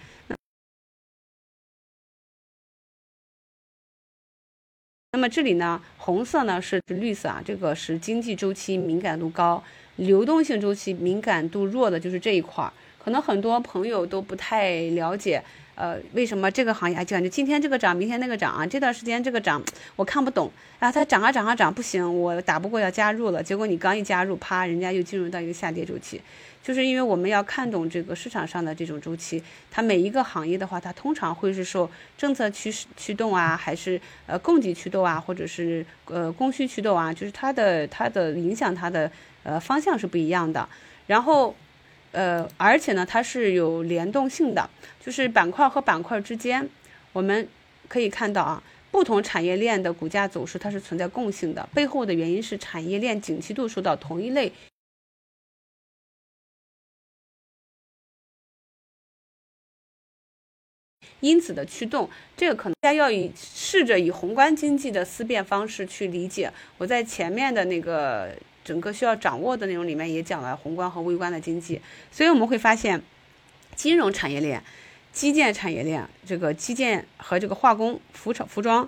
[5.22, 9.64] 那么这里呢，红色呢是绿色啊，这个是经济周期敏感度高。
[9.98, 15.40] 流动性周期敏感度弱的就是这一块儿，可能很多朋友都不太了解，
[15.76, 18.66] 呃，为什么这个行业就感觉今天这个涨，明天那个涨啊？
[18.66, 19.62] 这段时间这个涨
[19.96, 26.20] 我看不懂然啊，它涨啊涨啊涨，不行，我打不过要加入了，结果你刚一加入，啪，人家又进入到一个下跌周期，
[26.64, 39.12] 就是因为我们要看懂这个市场上的这种周期，它每一个行业的话，它通常会是受政策驱使驱动啊，还是呃供给驱动啊，或者是呃供需驱动啊，就是它的它的影响它的。
[39.44, 40.70] 呃，方向是不一样的，
[41.08, 41.56] 然后，
[42.12, 44.70] 呃，而且呢，它是有联动性的，
[45.04, 46.70] 就是板块和板块之间，
[47.12, 47.48] 我们
[47.88, 54.54] 可以看到啊，不同产业链的股价走势它是存在共性的，背后的原因是产业链景气度受到同一类
[61.22, 66.52] 因此的驱动，这个可能大家要以试着以宏观经济的思辨方式去理解。
[66.78, 68.30] 我在前面的那个。
[68.64, 73.02] 整个需要掌握的内容里面也讲了宏观和微观的经济，所以我们会发现，
[73.76, 74.64] 金融产业链、
[75.12, 78.88] 基建产业链，这个基建和这个化工、服装、服装，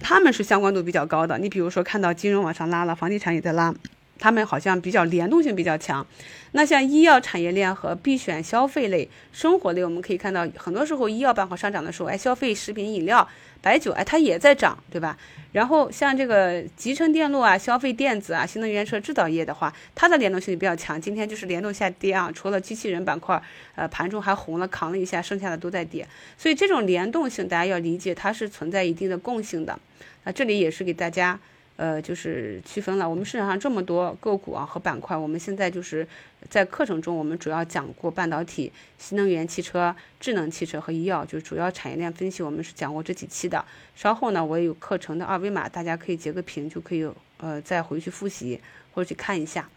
[0.00, 1.38] 他们是相关度比较高的。
[1.38, 3.72] 你比如说看到金融往上拉了，房地产也在拉。
[4.18, 6.06] 他们好像比较联动性比较强，
[6.52, 13.26] 那像医药产业链和必选消费类、生活类，我们可以看到，很多时候医药板块上涨的时候，哎，消费食品饮料、
[13.60, 15.16] 白酒，哎，它也在涨，对吧？
[15.52, 21.00] 然后像这个集成电路啊、消费电子啊、新能源车制造业的话，它的联动性比较强。
[21.00, 23.40] 今天就是联动下跌啊，除了机器人板块，
[23.74, 26.06] 呃，盘中还红了，扛了一下，剩下的都在跌。
[26.38, 29.78] 所以这种联动性，大家要理解，它是存在一定的共性的。
[30.24, 31.38] 那这里也是给大家。
[31.76, 36.06] 呃，就是区分了我们市场上这么多个股啊和板块，我们现在就是
[36.48, 43.64] 在课程中，我们主要讲过半导体、新能源汽车、智能汽车和医药，就是主要产业链分析，我们是讲过这几期的。
[43.96, 47.04] 稍后呢，我也有课程的二维码，大家可以截个屏就可以
[47.38, 48.60] 呃再回去复习
[48.92, 49.68] 或者去看一下。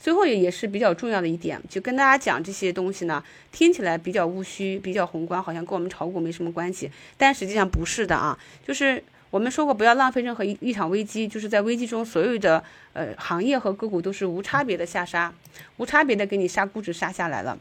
[0.00, 3.22] 最后也也是比较重要的一点，就跟大家讲这些东西呢，
[3.52, 9.04] 听起来比较务虚、比较宏观，好像跟我们炒股没什么关系，但实际上不是的啊，就是。
[9.34, 12.62] 我们说过，不要浪费任何一一场危机，就是在危机中，所有的
[12.92, 15.34] 呃行业和个股都是无差别的下杀，
[15.76, 17.58] 无差别的给你杀估值杀下来了。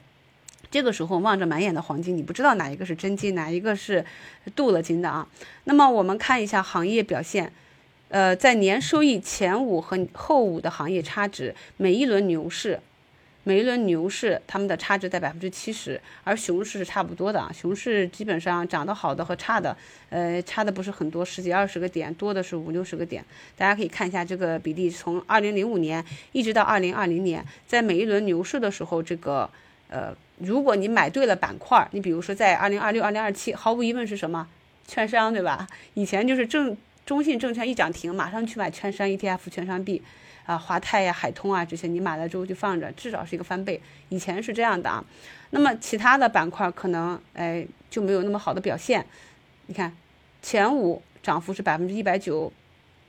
[0.69, 4.05] 这个时候望着满眼的黄金，你不知道哪一个是真金，哪一个是
[4.53, 5.27] 镀了金的啊？
[5.63, 7.51] 那么我们看一下行业表现，
[8.09, 12.81] 呃，在年收益前五和后五的行业差值，每一轮牛市。
[13.45, 17.49] 每一轮牛市，他们的差值在百分之七十，而熊市是差不多的。
[17.53, 19.75] 熊市基本上涨得好的和差的，
[20.09, 23.23] 呃，差的不是很多，十几二十个点，多的是五六十个点。
[23.57, 29.49] 大家可以看一下这个比例，从二零零五年一直到二零二零年，在每一轮牛市的时候，这个，
[29.89, 34.47] 呃，如果你买对了板块，你比如说在二零二六、二零二七，毫无疑问是什么？
[34.87, 35.67] 券商，对吧？
[35.95, 40.01] 以前就是证中信证券一涨停，马上去买券商 ETF、券商币。
[40.45, 43.79] 啊，华泰呀、海通啊这些，你买了之后就放着，至少是一个翻倍。
[44.09, 45.03] 以前是这样的啊。
[45.51, 49.05] 那么其他的板块可能哎就没有那么好的表现。
[49.67, 49.95] 你看，
[50.41, 52.51] 前五涨幅是百分之一百九、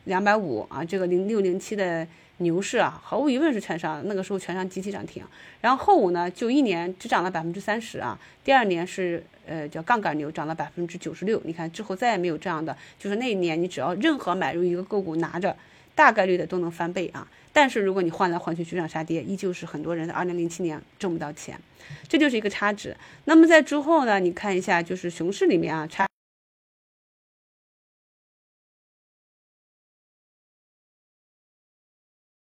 [0.04, 0.84] 两百五啊。
[0.84, 2.06] 这个零六零七的
[2.38, 5.24] 牛市啊，毫无疑问是券商，那个时候券商集体涨停。
[5.60, 11.40] 然后后五呢，就一年只涨了百分之三十啊，第二年是呃叫杠杆牛，涨了百分之九十六。
[11.44, 15.56] 你看之后再也没有这样的，就是那一年你只要任何买入一个个股拿着，
[15.94, 17.26] 大概率的都能翻倍啊。
[17.52, 21.60] 但是如果你换来换去急涨杀跌，依旧是很多人在二零零七年挣不到钱，
[22.08, 22.96] 这就是一个差值。
[23.26, 26.06] 那么在之后呢，你看一下就是熊市里面啊差。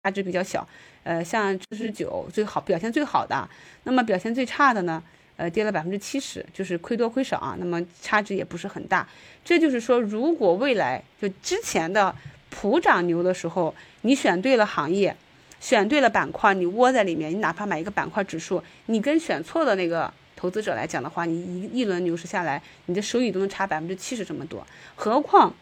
[0.02, 0.68] 价值比较小，
[1.02, 3.48] 呃，像知识九最好表现最好的，
[3.82, 5.02] 那么表现最差的呢，
[5.36, 9.08] 呃，跌了百分之七十，就是亏多亏少啊，那么差值也不是很大。
[9.44, 12.14] 这就是说，如果未来就之前的
[12.58, 15.14] 普涨牛的时候，你选对了行业，
[15.60, 25.54] 选对了板块，你窝在里面，你哪怕买一个板块指数，你跟选错的那个投资者来讲的话，你一一轮牛市下来，你的收益都能差百分之七十这么多，何况。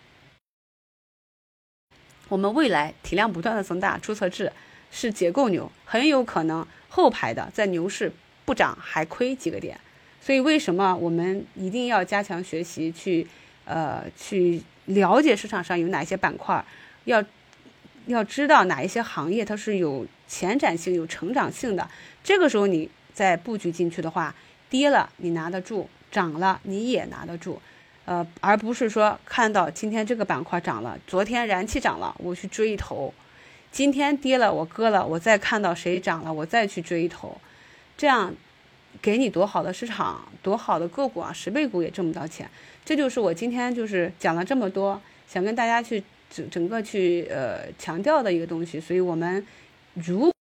[2.28, 4.52] 我们未来体量不断的增大，注册制
[4.92, 8.12] 是结构牛，很有可能后排的在牛市
[8.44, 9.80] 不涨还亏几个点，
[10.20, 13.26] 所以为什么我们一定要加强学习，去
[13.64, 16.62] 呃去了解市场上有哪些板块，
[17.04, 17.24] 要
[18.06, 21.88] 要知道哪一些行业它是有前瞻性、有成长性的，
[22.22, 24.34] 这个时候你再布局进去的话，
[24.68, 27.60] 跌了你拿得住，涨了你也拿得住。
[28.06, 33.12] 呃，而不是说看到今天这个板块涨了，昨天燃气涨了，我去追一头；
[33.72, 37.40] 今天跌了，我割了，我再看到谁涨了，我再去追一头。
[37.96, 38.34] 这样
[39.00, 42.50] 给你多好的市场，多好的个股啊，十倍股也挣不到钱。
[42.84, 48.80] 这就是我今天就是讲了这么多，想跟大家去整整个去呃强调的一个东西。
[48.80, 49.46] 所以，我们
[49.94, 50.32] 如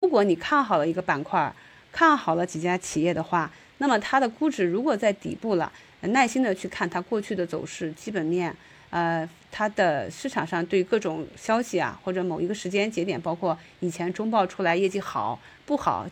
[0.00, 1.54] 如果你看好了一个板块，
[1.92, 5.72] 看好了几家企业的话，那么它的估值如果在底部了。
[6.02, 8.56] 耐心的去看它过去的走势、基本面，
[8.88, 16.08] 呃，它的市场上对各种消息啊，或者某一个时间节点，包括以前中报出来业绩好不好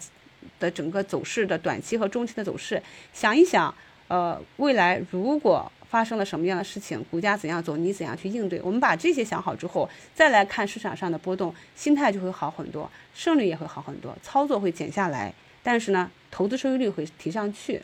[0.61, 2.83] 的整个走势的短期和中期的走势，
[3.15, 3.75] 想一想，
[4.09, 8.61] 呃，未来如果发生了什么样的事情，股价怎样走，你怎样去应对？
[8.63, 15.33] 我们把这些想好之后，再来看市场上的波动，心态就会好很多，胜率也会好很多，操作会减下来，
[15.63, 17.83] 但是呢，投资收益率会提上去。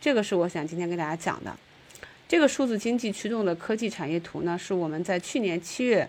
[0.00, 1.56] 这个是我想今天跟大家讲的，
[2.26, 6.08] 这个数字经济驱动的科技产业图呢，是我们在去年七月、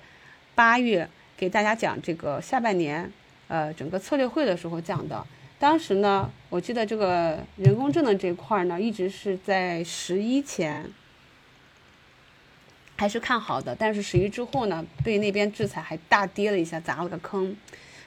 [0.55, 3.11] 八月给大家讲这个下半年，
[3.49, 5.23] 呃，整个策略会的时候讲的。
[5.59, 10.89] 当时呢，我记得这个人工智能这块呢，一直是在十一前
[13.03, 17.53] 还是看好的，但是十一之后呢，被那边制裁还大跌了一下，砸了个坑，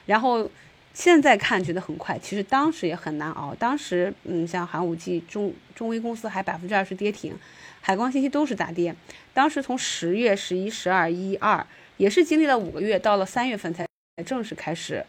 [0.07, 0.49] 然后。
[0.93, 3.53] 现在看觉得很快，其实当时也很难熬。
[3.53, 7.35] 当时，嗯，像寒武纪、中中微公司还百分之二十跌停，
[7.81, 8.95] 海光信息都是大跌。
[9.31, 11.63] 当时从十月、十一、十二、一二，
[11.97, 13.85] 也是经历了五个月，到了三月份才
[14.25, 15.05] 正式开始，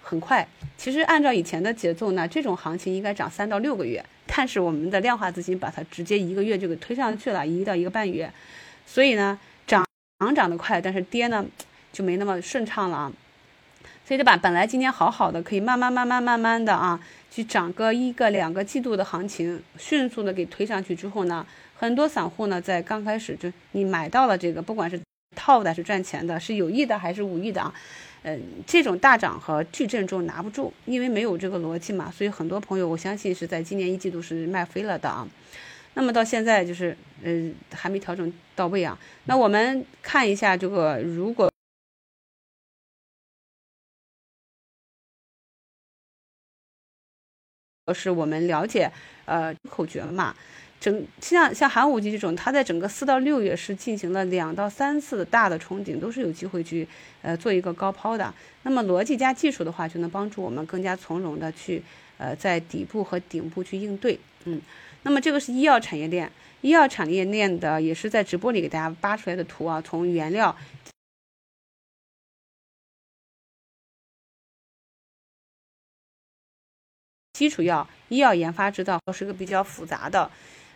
[0.00, 0.48] 很快。
[0.78, 8.32] 其实按照以前的节奏呢，这种行情应该涨三到六个月，但是我们的量化资金把它直接一个月就给推上去了，一到一个半月。
[8.90, 9.84] 所以呢，涨
[10.18, 11.44] 涨涨得快，但是跌呢
[11.92, 13.12] 就没那么顺畅了啊。
[14.06, 16.98] 所以就把本来今天好好的，可以慢慢慢慢慢慢的啊，
[17.30, 24.98] 去涨个一个两个季度的行情，迅速的给推上去之后呢，很多散户呢在刚开始就你买到了这个，不管是
[25.36, 27.74] 套的是赚钱的，是有意的还是无意的啊，
[28.22, 35.28] 嗯，这种大涨和巨震中拿不住，因为没有这个逻辑嘛，所以很多朋友我相信是在今年一季度是卖飞了的啊。
[35.98, 38.96] 那么到现在就是呃还没调整到位啊。
[39.24, 41.50] 那我们看一下这个如果。
[47.92, 48.92] 是我们了解，
[49.24, 50.36] 呃，口诀嘛，
[50.78, 56.86] 整像像寒武纪这种，它在整个四到六月是进行了两到三次大的冲顶，都是有机会去
[57.22, 58.32] 呃做一个高抛的。
[58.62, 61.82] 那么逻辑加技术的话，就能帮助我们更加从容的去
[62.18, 64.20] 呃在底部和顶部去应对。
[64.44, 64.60] 嗯，
[65.02, 66.30] 那么这个是医药产业链，
[66.60, 70.54] 医药产业链的也是在直播里给大家扒出来的图啊，从原料。
[77.32, 80.28] 基础药、医药研发制造是一个比较复杂的，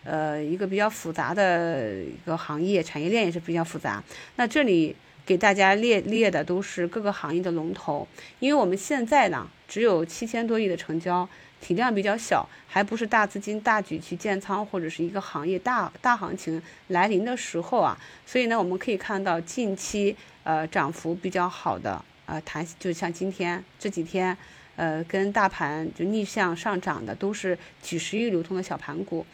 [0.05, 4.01] 呃，一个比较复杂的一个行业，产业链也是比较复杂。
[4.37, 4.95] 那这里
[5.27, 8.07] 给大家列列的都是各个行业的龙头，
[8.39, 11.29] 因为我们现在呢只有七千多亿的成交，
[11.63, 17.97] 体量比较小，还不是大资金大举去建仓或者是一个行业大大行情来临的时候啊。
[18.27, 24.37] 所以呢，我们可以看到近期呃涨幅比较好的呃弹，就像今天这几天。
[24.75, 29.25] 呃，跟大盘就逆向上涨的都是几十亿流通的小盘股，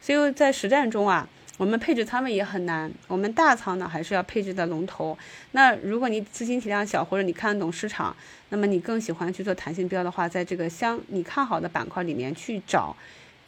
[0.00, 1.26] 所以在实战中啊，
[1.58, 5.18] 我们配置仓位也很难，我们大仓呢还是要配置的龙头。
[5.50, 8.16] 那如果你资金体量小，或者你看得懂市场，
[8.50, 12.96] 那么你更喜欢去做弹性标的话，在这个相你看好的板块里面去找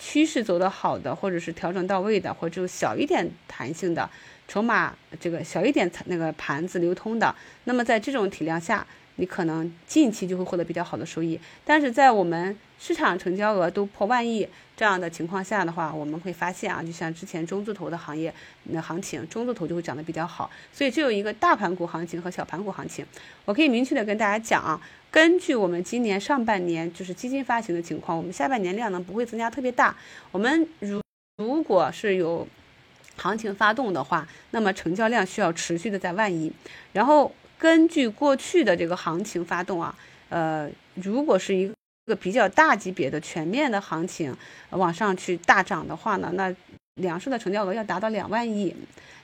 [0.00, 4.10] 趋势走得好的，或者是调整到位的，或者小一点弹性的。
[4.48, 7.32] 筹码这个小一点，那个盘子流通的，
[7.62, 8.84] 那么在这种体量下，
[9.20, 11.38] 你可能近期就会获得比较好的收益。
[11.62, 18.32] 但是在我们市场成交额都破万亿这样的情况下的话，我们会发现啊，就像之前中字头的行业
[18.64, 20.50] 那行情，中字头就会涨得比较好。
[20.72, 23.04] 所以只有一个大盘股行情和小盘股行情。
[23.44, 29.94] 我可以明确的跟大家讲啊，根据我们今年上半年就是基金发行的情况，我们下半年量能不会增加特别大。
[30.32, 31.00] 我们如
[31.36, 32.48] 如果是有。
[33.16, 36.50] 行情发动的话，那么成交量需要持续的在万亿。
[36.94, 37.30] 然后
[37.60, 39.94] 根据过去的这个行情发动啊，
[40.30, 41.70] 呃，如果是一
[42.06, 44.34] 个比较大级别的全面的行情
[44.70, 46.50] 往上去大涨的话呢，那
[46.94, 48.74] 两市的成交额要达到两万亿。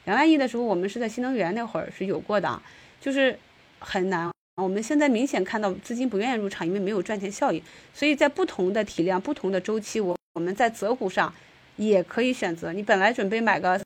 [0.05, 2.61] 两万亿的时候，我们是在新能源那会儿是有过的，
[3.01, 3.39] 就是
[3.79, 4.31] 很难。
[4.63, 7.63] 我们现在明显看到资金不愿意入场，因为没有赚钱效应。
[7.95, 11.33] 所以在不同的体量、不同的周期，我我们在择股上
[11.77, 12.75] 也可以选择。
[12.75, 13.86] 你本来准备买个。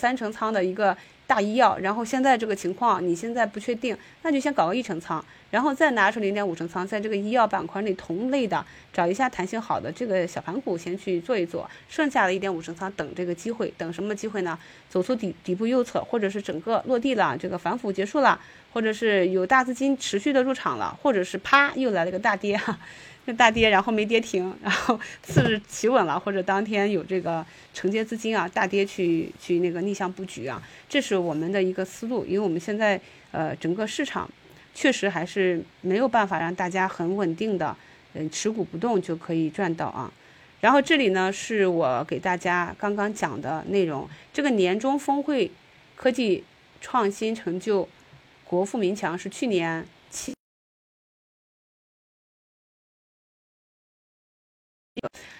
[0.00, 0.96] 三成仓的一个
[1.26, 14.58] 大医药，然后现在这个情况你现在不确定，那就先搞个一成仓，然后再拿出零点五成仓，在这个医药板块内同类的找一下弹性好的这个小盘股先去做一做，剩下的一点五成仓等这个机会，等什么机会呢？
[14.88, 18.40] 走出底底部右侧，或者是整个落地了，这个反腐结束了，
[18.72, 22.76] 或者是有大资金持续的入场了，或者是啪又来了个大跌哈。
[23.36, 32.24] 大跌，然后没跌停，然后 次日企稳了，或者当天有这个承接资金啊，大跌去去那个逆向布局啊，这是我们的一个思路。
[32.24, 33.00] 因为我们现在
[33.30, 34.28] 呃整个市场
[34.74, 37.76] 确实还是没有办法让大家很稳定的
[38.14, 40.12] 嗯持股不动就可以赚到啊。
[40.60, 45.50] 然后这里呢是我给大家刚刚讲的内容，这个年终峰会
[45.94, 46.42] 科技
[46.80, 47.88] 创新成就
[48.44, 49.86] 国富民强是去年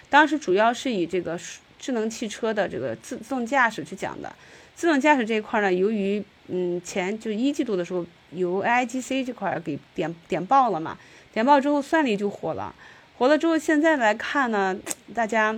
[0.09, 1.39] 当时主要是以这个
[1.79, 4.33] 智能汽车的这个自自动驾驶去讲的，
[4.75, 10.97] 自动驾驶这一块呢，由于嗯前就一季度的时候由 AIGC 这块给点点爆了嘛，
[11.33, 12.73] 点爆之后算力就火了，
[13.17, 14.77] 火了之后现在来看呢，
[15.13, 15.55] 大家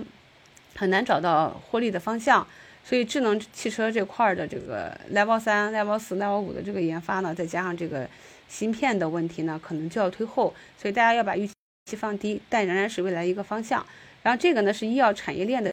[0.76, 2.46] 很难找到获利的方向，
[2.84, 8.08] 所以智能汽车这块的这个 Level 三、Level 四、Level 五的这个研发呢，再加上这个
[8.48, 11.53] 芯片的问题呢，可能就要推后，所以大家要把预期
[11.86, 11.96] 期。
[11.96, 13.86] 放低，但仍然是未来一个方向。
[14.22, 15.70] 然后这个呢是医药产业链的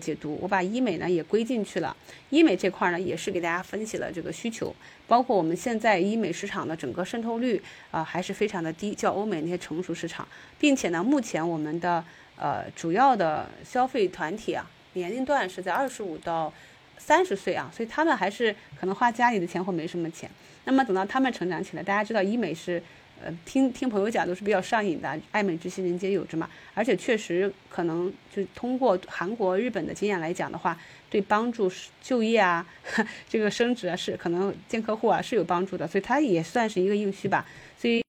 [0.00, 1.96] 解读，我把医美呢也归进去了。
[2.30, 4.72] 医美这块呢也是给大家分析了这个需求，
[5.08, 10.26] 包括我们现在医美市场的整个渗透率啊还是非常的低，较欧美那些成熟市场，
[10.60, 12.04] 并且呢目前我们的
[12.36, 16.52] 呃主要的消费团体啊年龄段是在二十五到
[16.96, 20.30] 三十岁啊，所以他们还是可能花家里的钱或没什么钱。
[20.64, 22.80] 那么等到他们成长起来，大家知道医美是。
[23.22, 26.48] 呃，听听朋友讲都是比较上瘾的，爱美之心人皆有之嘛。
[26.74, 30.78] 而且确实可能就通过韩国、日本的经验来讲的话，
[31.10, 31.70] 对帮助
[32.02, 32.66] 就业啊，
[33.28, 37.46] 这个升职啊是可能见客户啊是有帮助的，所以它也算是一个硬需吧。
[37.76, 38.02] 所以，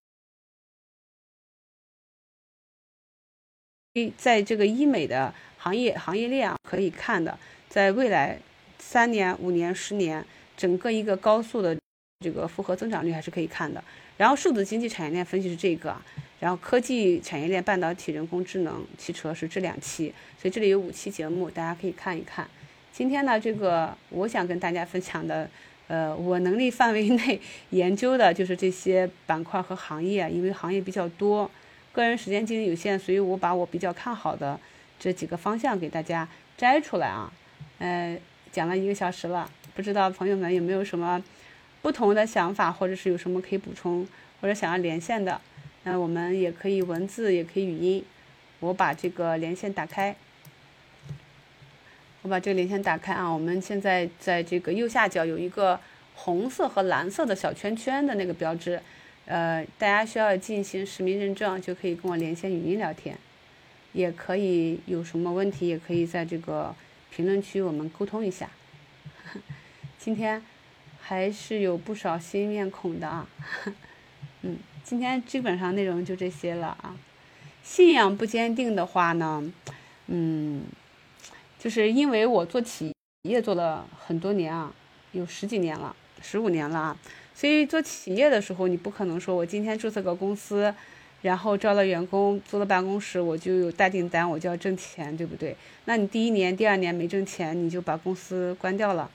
[4.17, 7.37] 在这个医美的行业行业链啊，可以看的，
[7.67, 8.39] 在未来
[8.79, 11.77] 三年、五年、十年，整个一个高速的
[12.23, 13.83] 这个复合增长率还是可以看的。
[14.21, 15.99] 然后数字经济产业链分析是这个，
[16.39, 22.47] 然后科技产业链、半导体、人工智能、汽车是这两期，所以这里有五期节目，大家可以看一看。
[22.93, 25.49] 今天呢，这个我想跟大家分享的，
[25.87, 27.41] 呃，我能力范围内
[27.71, 31.49] 研究的就是这些板块和行业，因为行业比较多，
[31.91, 34.59] 个人时间精力有限，所以我把我比较看好的
[34.99, 37.33] 这几个方向给大家摘出来啊，
[37.79, 38.15] 呃，
[38.51, 41.19] 讲了一个小时了，不知道朋友们有没有什么？
[41.81, 44.07] 不同的想法，或者是有什么可以补充，
[44.39, 45.41] 或者想要连线的，
[45.83, 48.05] 那我们也可以文字，也可以语音。
[48.59, 50.15] 我把这个连线打开，
[52.21, 53.27] 我把这个连线打开啊。
[53.27, 55.79] 我们现在在这个右下角有一个
[56.13, 58.79] 红色和蓝色的小圈圈的那个标志，
[59.25, 63.17] 呃，大家需要进行实名认证，就可以跟我连线语音聊天，
[63.93, 66.75] 也可以有什么问题，也可以在这个
[67.09, 68.47] 评论区我们沟通一下。
[69.97, 70.43] 今天。
[71.11, 73.27] 还是有不少新面孔的啊，
[74.43, 76.95] 嗯，今天基本上内容就这些了啊。
[77.61, 79.43] 信仰不坚定的话呢，
[80.07, 80.63] 嗯，
[81.59, 84.73] 就是因为我做企业做了很多年啊，
[85.11, 86.97] 有十几年了，十五年了啊，
[87.35, 90.73] 所以做企业的时候，你不可能说我今天注册个公司，
[91.23, 95.57] 然后招了员工，租了办公室，我就有大订单，我就要挣钱，对不对？
[95.83, 99.11] 那你第一年、第二年没挣钱，你就把公司关掉了。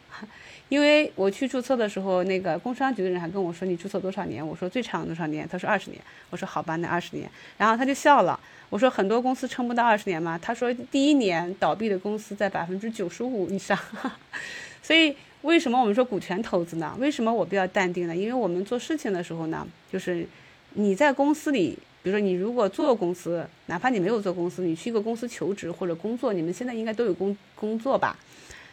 [0.69, 4.45] 因为我去注册的时候，那个工商局的人还跟我说你注册多少年？
[4.45, 5.49] 我说最长多少年？
[5.49, 6.03] 他说二十年。
[6.31, 7.31] 我说好吧，那二十年。
[7.57, 8.39] 然后他就笑了。
[8.69, 10.37] 我说很多公司撑不到二十年嘛？
[10.37, 13.79] 他说第一年倒闭的公司在百分之九十五以上。
[14.83, 16.97] 所以为什么我们说股权投资呢？
[16.99, 18.17] 为什么我比较淡定呢？
[18.17, 20.27] 因为我们做事情的时候呢，就是
[20.75, 21.79] 你在公司里。
[22.03, 28.17] 比如说，你如果做公司，哪怕你没有做公司，你去一个公司求职或者工作，你们现在应该都有工工作吧？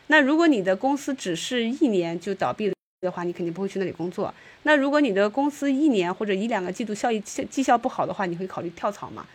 [0.07, 4.33] 那如果你的公司只是一年就倒闭的话，你肯定不会去那里工作。
[4.63, 9.25] 那如果你的公司一年或者一两个季度效益绩效不好的话，你会考虑跳槽吗？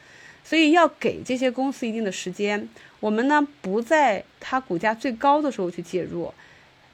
[0.44, 2.66] 所以要给这些公司一定的时间。
[3.00, 6.32] 我们呢，不在它股价最高的时候去介入。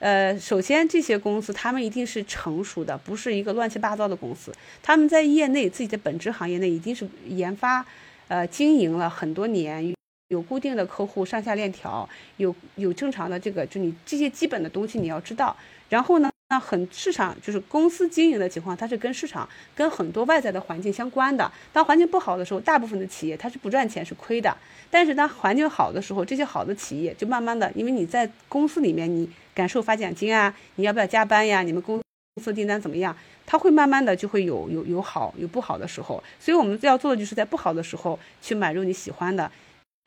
[0.01, 4.53] 呃，首先这些公司他们一定是成熟的，不是一个乱七八糟的公司。
[4.83, 7.87] 他们在业内自己的本质行业内一定是研发，
[8.29, 9.95] 呃，经营了很多年，
[10.35, 12.09] 有固定的客户，上下链条，
[12.39, 15.57] 有有正常的这个，就你这些基本的东西你要知道。
[15.89, 21.51] 然后呢，那很市场就是公司经营的情况，它是跟市场跟很多外在的环境相关的。
[21.73, 24.57] 当环境不好的时候，大部分的企业它是不赚钱，是亏的。
[24.91, 29.31] 但是当环境好的时候，这些好的企业就慢慢的，因为你在公司里面你。
[29.55, 31.63] 感受发奖金啊，你要不要加班呀？
[31.63, 32.03] 你们公
[32.43, 33.17] 司订单怎么样？
[33.47, 39.49] 它会慢慢的就会有有有好有不好的时候，所以我们要做的就是在不好的时候去买入你喜欢的、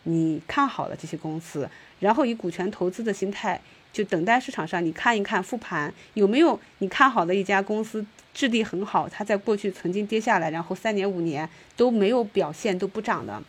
[0.04, 1.70] 你看好了这些公司，
[2.00, 3.60] 然后以股权投资的心态，
[3.92, 13.42] 就等待市场上你看一看复盘有没有你看好的一家公司质地很好，它在过去曾经跌下来，然后三年五年都没有表现都不涨的，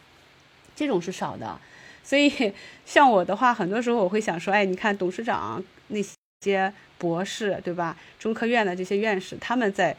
[0.74, 1.59] 这种是少的。
[2.03, 2.53] 所以
[2.84, 5.62] 像我的话，很多时候我会想说，哎，你看董事长。
[5.90, 6.05] 那
[6.42, 7.96] 些博士，对吧？
[8.18, 9.96] 中科院的这些院士，他们在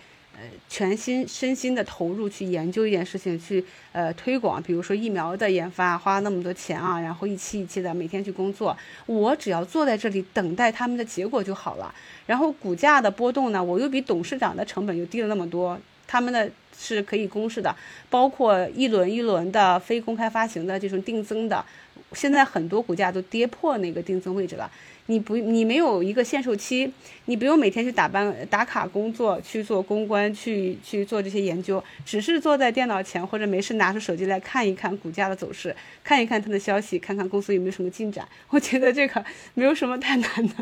[0.68, 8.76] 全心身心的投入去研究一件事情，去呃推广，比如说疫苗的研发，花那么多钱啊，然后一期一期的每天去工作。
[9.06, 11.94] 我只要坐在这里等待他们的结果就好了。
[12.26, 17.76] 然后股价的波动呢，我又比董事长的成本又低了那么多，他们的是可以公示的，
[18.10, 21.66] 包括一轮一轮的非公开发行的这种定增的，
[22.14, 24.70] 现在很多股价都跌破那个定增位置了。
[25.10, 26.92] 你不，你没有一个限售期，
[27.26, 38.28] 你不用每天去打班打卡工作，去做公关，去去做这些研究，只是坐在电脑前或者没事拿出手机来看一看股价的走势，看一看它的消息，看看公司有没有什么进展。
[38.50, 40.54] 我觉得这个 没有什么太难的。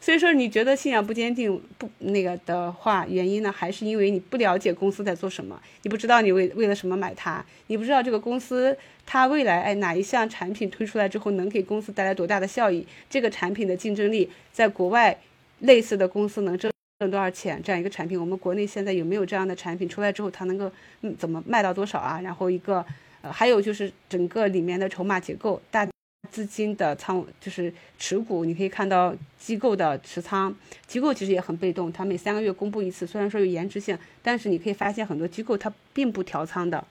[0.00, 8.76] 所以说，你觉得信仰不坚定不那个的话，原因呢，还是因为你不了解公司在做什么，你不知道你为为了什么买它，你不知道这个公司。
[9.10, 12.86] 它未来哎哪一项产品推出来之后能给公司带来多大的效益？
[13.08, 15.18] 这个产品的竞争力，在国外
[15.60, 17.58] 类似的公司能挣挣多少钱？
[17.64, 22.20] 这样一个产品，我们国内现在有没有这样的产品出来之后，它能够嗯怎么卖到多少啊？
[22.20, 22.84] 然后一个
[23.22, 25.88] 呃还有就是整个里面的筹码结构，大
[26.30, 30.54] 资金的仓就是持股，你可以看到机构的持仓，
[30.86, 36.86] 机构其实也很被动，它每三个月公布一次，虽然说有延迟性，但是你可以发现很多机构它并不调仓的。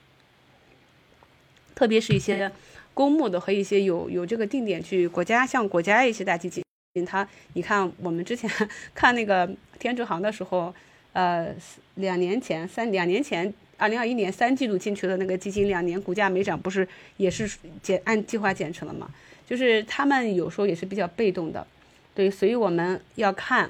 [1.77, 2.51] 特别是一些
[2.95, 6.63] 公募的和一些有有这个定点去国家像国家一些大基金，
[7.05, 8.49] 它你看我们之前
[8.95, 9.47] 看那个
[9.77, 10.73] 天哲行的时候，
[11.13, 11.53] 呃，
[11.93, 17.47] 两年前三两年前二零二一年三季度进去的那个基金，两年股价没涨，不是也是
[17.83, 19.07] 减按计划减持了吗？
[19.45, 21.67] 就是他们有时候也是比较被动的，
[22.15, 23.69] 对，所以我们要看。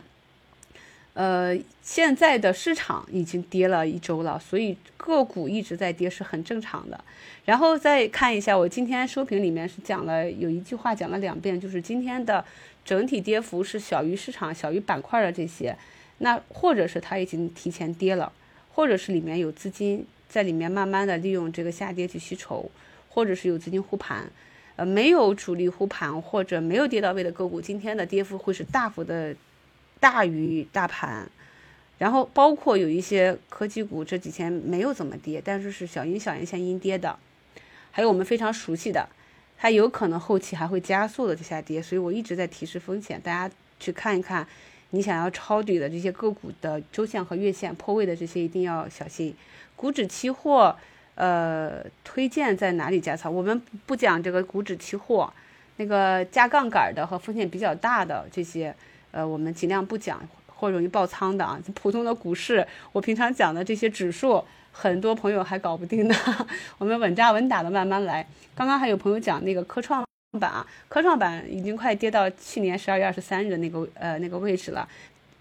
[1.18, 7.04] 呃，现在的市场已经跌了一周了，所以个股一直在跌是很正常的。
[7.44, 12.46] 然后再看一下，我今天收评里面是讲了有一句话讲了两遍，就是今天的
[12.86, 15.76] 整体跌幅是小于市场、小于板块的这些，
[16.20, 18.32] 那或者是它已经提前跌了，
[18.76, 22.70] 或者是里面有资金在里面慢慢的利用这个下跌去吸筹，
[23.10, 24.30] 或者是有资金护盘。
[24.76, 29.36] 呃，没有主力护盘或者没有跌到位的个股，今天的跌幅会是大幅的。
[30.00, 31.28] 大于大盘，
[31.98, 37.18] 然后包括有一些科技股这几天没有怎么跌，但是是小阴小阴线阴跌的，
[37.92, 39.10] 还有我们非常熟悉的，
[39.58, 44.48] 它有可能后期还会加速的下跌，所以我一直在提示风险，大家去看一看，
[44.92, 49.36] 你想要抄底的这些个股的周线和月线破位的这些一定要小心。
[49.76, 50.76] 股指期货，
[51.16, 53.34] 呃，推荐在哪里加仓？
[53.34, 55.34] 我们不讲这个股指期货，
[55.78, 58.76] 那个加杠杆的和风险比较大的这些。
[59.12, 61.60] 呃，我们尽量不讲或容易爆仓的啊。
[61.74, 66.16] 普通的股市，我平常讲的这些指数，很多朋友还搞不定呢。
[66.78, 68.28] 我们稳扎稳打的慢慢来。
[68.56, 70.06] 刚刚还有朋友讲那个科创
[70.40, 74.88] 板啊，科创板已经快跌到去年十二月二十三日的那个呃那个位置了。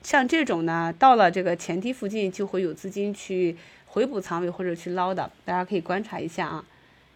[0.02, 3.56] 像这种呢，到了这个前低附近，就会有资金去。
[3.88, 6.62] 回补仓位或者去捞的，大家可以观察一下啊。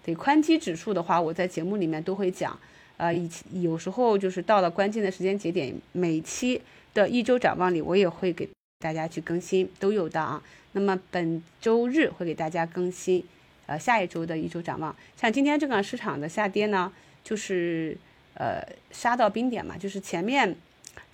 [0.02, 2.58] 对宽基指数的话，我在节目里面都会讲，
[3.00, 3.30] 呃，以
[3.62, 6.60] 有时候就是到了关键的时间节点，每期
[6.92, 8.46] 的一周展望里，我也会给
[8.78, 10.42] 大家去更新，都有的啊。
[10.72, 13.24] 那么本周日会给大家更新，
[13.64, 14.94] 呃，下一周的一周展望。
[15.16, 16.92] 像今天这个市场的下跌呢，
[17.24, 17.96] 就是
[18.34, 20.54] 呃杀到冰点嘛，就是前面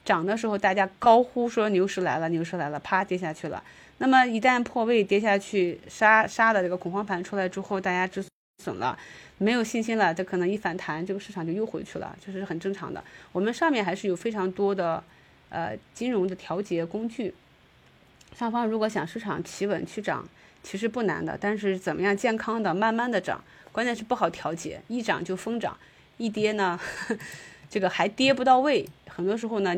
[0.05, 3.63] 涨的时候大家高呼说牛市来了，牛市来了，啪跌下去了。
[3.99, 8.25] 那么一旦破位跌下去，杀杀的这个恐慌盘出来之后，大家止
[8.67, 8.99] 损了，
[9.39, 13.03] 没有信心了，这可能一反弹，这个市场就又回去了，这是很正常的。
[13.31, 15.03] 我们上面还是有非常多的
[15.51, 17.33] 呃金融的调节工具。
[18.35, 20.29] 上方如果想市场企稳去涨，
[20.65, 21.39] 其实不难的。
[21.41, 25.79] 但是怎么样健康的慢慢的涨，关键是不好调节，一涨就疯涨，
[26.17, 26.81] 一跌呢，
[27.71, 28.85] 这个还跌不到位。
[29.07, 29.75] 很多时候呢，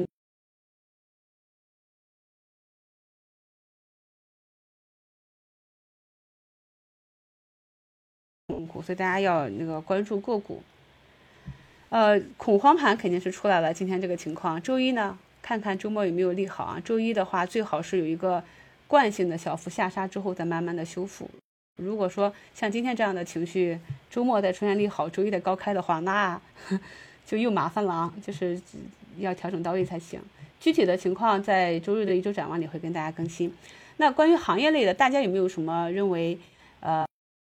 [8.82, 10.62] 所以大家要那个关注个股。
[11.90, 14.60] 呃，恐慌盘肯定是出来了，今天这个情况。
[14.60, 15.18] 周一呢？
[15.40, 16.82] 看看周末有没有利好啊？
[16.84, 18.42] 周一的话，最好是有一个
[18.86, 21.30] 惯性的小幅下杀之后，再慢慢的修复。
[21.76, 23.78] 如果说像今天这样的情绪，
[24.10, 26.38] 周末再出现利好，周一再高开的话，那
[27.24, 28.12] 就又麻烦了啊！
[28.22, 28.60] 就是
[29.16, 30.20] 要调整到位才行。
[30.60, 33.54] 具体的情况在周日的一周展望里会跟大家更新。
[33.96, 36.38] 那关于行业类的，大家有没有什么认为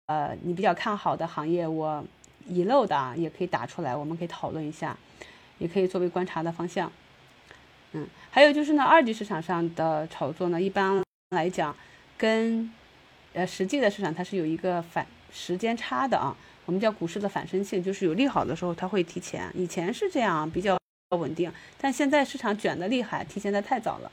[0.06, 1.66] 呃你比较看好的行业？
[1.66, 2.04] 我
[2.48, 4.96] 遗漏的啊，也可以打出来，我们可以讨论一下，
[5.58, 6.90] 也可以作为观察的方向。
[7.92, 11.74] 嗯，还有就是呢，二级市场上的炒作呢，一般来讲，
[12.16, 12.70] 跟
[13.32, 16.36] 呃实际的市场它是有一个反时间差的啊。
[16.66, 19.50] 我们叫股市的反身性，就是有利好的时候它会提前。
[19.54, 20.78] 以前是这样比较
[21.16, 21.50] 稳定，
[21.80, 24.12] 但现在市场卷的厉害，提前的太早了。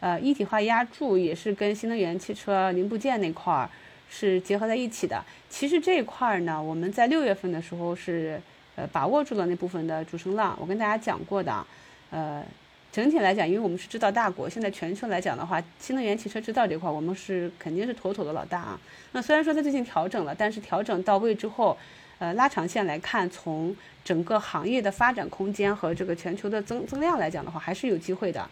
[0.00, 3.70] 呃，一体化压铸也是跟新能源汽车零部件那块儿
[4.10, 5.24] 是结合在一起的。
[5.48, 8.40] 其实这一块儿呢，我们在六月份的时候是
[8.76, 11.66] 呃把握住了那部分的主升浪，我跟大家讲过的，
[12.10, 12.42] 呃。
[12.92, 18.80] 整体来讲，因为我们是制造大国，现在全球来讲的话，新能源汽车制造这块，我们是肯定是妥妥的老大啊。
[19.10, 21.76] 那虽然说它最近调整了，但是调整到位之后，
[22.24, 28.48] 呃，拉长线来看，从整个行业的发展空间和这个全球的增增量来讲的话，还是有机会的，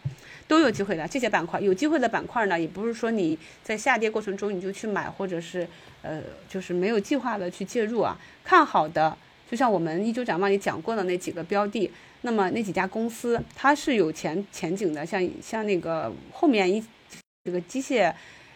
[0.47, 1.07] 都有机会的。
[1.07, 5.67] 这些板块有机会的板块呢，也不是说你在下跌过程中你就去买，或者是
[6.03, 8.15] 呃，就是没有计划的去介入啊。
[8.43, 9.17] 看好的，
[9.49, 11.91] 就像我们一周展望里讲过的那几个标的。
[12.21, 16.85] 那么那几家公司它是有前前景的，像像那个后面一
[17.43, 18.13] 这个机械，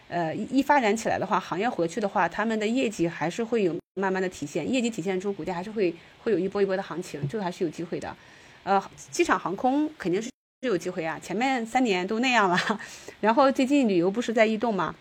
[0.08, 8.14] 呃一发展起来的话，行业回去的话，他们的业绩还是会有慢慢的体现，业绩体现出股价还是会会有一波一波的行情，这个还是有机会的。
[8.62, 10.28] 呃，机场航空肯定是
[10.62, 12.58] 是有机会啊，前面三年都那样了，
[13.20, 14.94] 然后最近旅游不是在异动吗？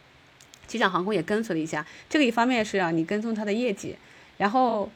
[0.65, 3.95] 机场航空也跟随了一下，这个一方面是啊，你跟踪它的业绩，
[4.37, 4.89] 然后。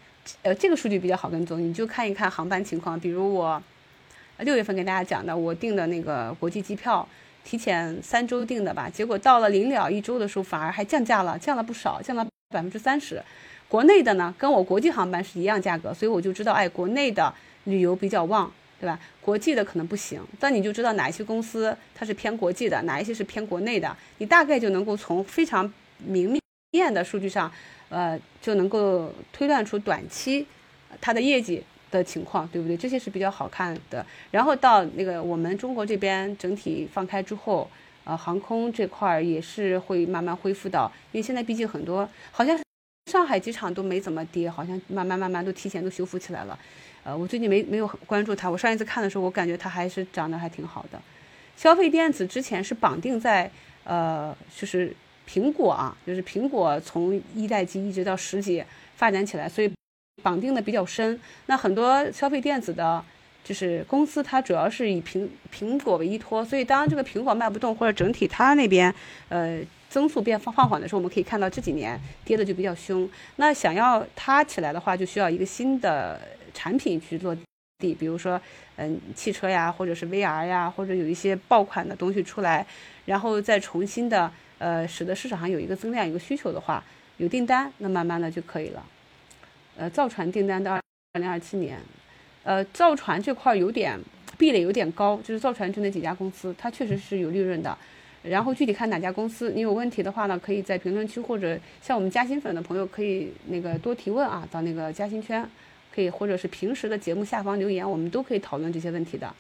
[0.43, 2.97] 呃，这个数据比较好跟踪，你就看一看航班情况。
[2.99, 3.59] 比如我
[4.41, 7.05] 六月份跟大家讲的，我订的那个国际机票，
[7.43, 13.19] 提前三周订的吧，结果到了临了一周的时候，反而还降价了，降了不少，降了百分之三十。
[13.71, 18.51] 国内的呢，跟我国际航班是一样价格，所以我就知道，哎，国内的旅游比较旺，
[18.81, 18.99] 对吧？
[19.21, 20.21] 国际的可能不行。
[20.37, 26.37] 但你就知道哪一些公司它是偏国际的，哪一些是偏国内的，你大概就能够从非常明
[26.71, 27.49] 面的数据上。
[27.87, 30.45] 呃，就能够推断出短期
[30.99, 31.61] 它的业绩
[31.91, 32.75] 的情况，对不对？
[32.75, 34.05] 这些是比较好看的。
[34.31, 37.69] 然后到那个我们中国这边整体放开之后，
[38.05, 42.57] 呃，航空这块儿也是会慢慢恢复到，因为现在毕竟很多，好像
[43.11, 46.57] 上海机场都没怎么跌，好像慢慢慢慢都提前都修复起来了。
[47.03, 51.01] 呃，我最近没没有关注它，我上一次看的时候，我感觉它还是涨得还挺好的。
[51.57, 53.51] 消费电子之前是绑定在
[53.83, 54.95] 呃，就是。
[55.29, 58.61] 苹果啊，就是苹果从一代机一直到十级
[58.97, 59.71] 发展起来，所以
[60.21, 61.17] 绑定的比较深。
[61.45, 63.01] 那很多消费电子的，
[63.41, 68.93] 就是公司，它主要是以苹苹果为依托，所以当这个苹果卖不动或者整体它那边
[69.29, 69.61] 呃
[69.91, 73.07] 增速变放放缓的时候，我们可以看到这几年跌的就比较凶。
[73.35, 76.17] 那想要它起来的话，就需要一个新的
[76.53, 77.35] 产品去落
[77.77, 78.39] 地，比如说
[78.77, 82.65] 嗯汽车呀，或者是 VR 呀，或者有一些爆款的东西出来，
[83.03, 84.31] 然后再重新的。
[84.63, 86.83] 呃，使得市场上有一个增量、一个需求的话，
[87.17, 88.85] 有订单，那慢慢的就可以了。
[89.75, 90.81] 呃，造船订单到二
[91.13, 91.79] 零二七年，
[92.43, 93.99] 呃，造船这块有点
[94.37, 97.75] 壁垒有点高，就是造船就那几家公司，它确实是有利润的。
[98.23, 105.43] 然后具体看哪家公司，你有问题的话呢，可以在评论区或者像我们嘉兴粉的朋友可以那个多提问啊，到那个嘉兴圈，
[105.93, 109.33] 可以或者是平时的节目下方留言，我们都可以讨论这些问题的。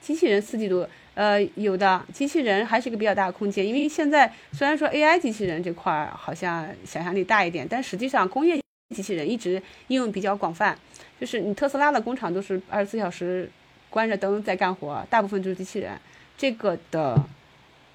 [0.00, 8.60] 机器人四季度，呃，有的机器人还是一个比较大的空间，因为现在虽然说 AI 机器人这块好像想象力大一点，但实际上工业
[8.94, 10.78] 机器人一直应用比较广泛，
[11.18, 13.50] 就是你特斯拉的工厂都是二十四小时
[13.88, 15.98] 关着灯在干活，大部分就是机器人，
[16.36, 17.18] 这个的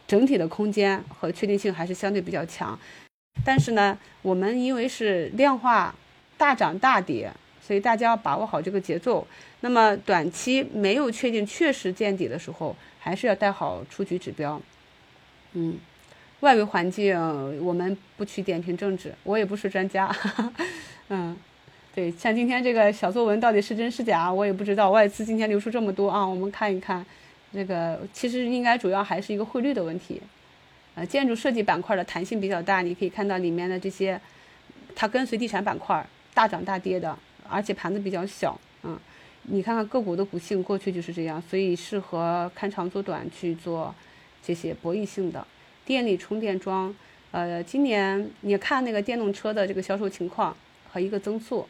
[0.10, 2.77] 整体的空间和确定性还是相对比较强。
[3.45, 5.94] 但是呢，我们因为是量化
[6.36, 7.31] 大涨大跌，
[7.61, 9.26] 所以大家要把握好这个节奏。
[9.61, 14.60] 那么短期没有确定确实见底的时候，还是要带好出局指标。
[15.53, 15.77] 嗯，
[16.40, 17.15] 外围环境
[17.64, 20.14] 我们不去点评政治，我也不是专家。
[21.10, 21.38] 嗯，
[21.94, 24.90] 对，像今天这个小作文到底是真是假，我也不知道。
[24.90, 27.06] 外资今天流出这么多啊，我们看一看，
[27.52, 30.22] 这个其实应该主要还是一个汇率的问题。
[30.96, 34.20] 呃，建筑设计板块的弹性比较大，你可以看到里面的这些，
[34.96, 37.18] 它跟随地产板块大涨大跌的，
[37.48, 39.00] 而且盘子比较小，嗯，
[39.44, 43.94] 你看看个股的股性过去就是这样，所以适合看长做短去做
[44.44, 45.46] 这些博弈性的
[45.86, 46.94] 电力充电桩。
[47.32, 50.56] 呃，今年你看那个电动车的这个销售情况
[50.92, 51.66] 和一个增速，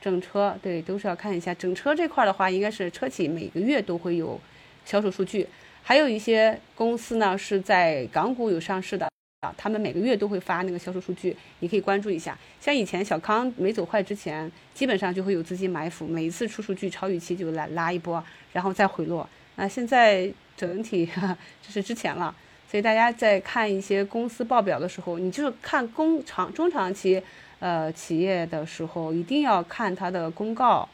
[0.00, 1.52] 整车对都是要看一下。
[1.52, 4.40] 整车这块的话，应该是车企每个月都会有
[4.84, 5.46] 销售数据。
[5.82, 9.08] 还有一些公司呢是在港股有上市的
[9.40, 12.38] 啊，他们每个月都会发那个销售数据，你可以关注一下。
[12.60, 18.22] 像以前小康没走坏之前，基本上就会有资金埋伏，每一次出数据超预期就来拉一波，
[18.52, 19.28] 然后再回落。
[19.56, 21.08] 那现在整体
[21.60, 22.32] 这是之前了，
[22.70, 27.20] 所以大家在看一些公司报表的时候，你就是看工长中长期
[27.58, 30.88] 呃企业的时候，一定要看它的公告。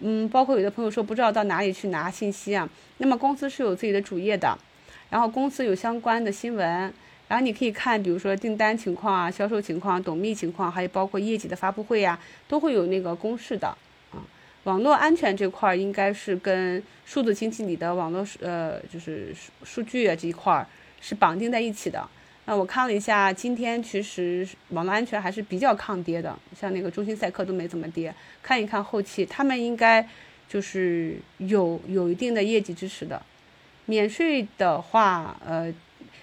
[0.00, 2.68] 嗯，包括有的朋友说不知道到哪里去拿信息啊。
[2.98, 4.56] 那么公司是有自己的主页的，
[5.10, 6.66] 然后公司有相关的新闻，
[7.28, 13.68] 然后你可以看，比如说订单情况啊、销售情况、董秘情况，还有包括业绩的发布会呀，都会有那个公示的
[14.12, 14.20] 啊。
[14.64, 20.66] 网络安全这块应该是跟数字经济里的网络呃就是数数据啊这一块
[21.00, 22.06] 是绑定在一起的。
[22.48, 28.14] 那我看了一下，今天其实网络安全还是比较抗跌的，像那个中心赛克都没怎么跌。
[28.40, 30.08] 看一看后期，他们应该
[30.48, 33.20] 就是有有一定的业绩支持的。
[33.86, 35.72] 免税的话，呃，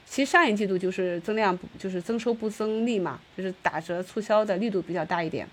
[0.06, 5.48] 其实上一季度就是增量，就是增收不增利嘛，就是打折促销的力度比较大一点。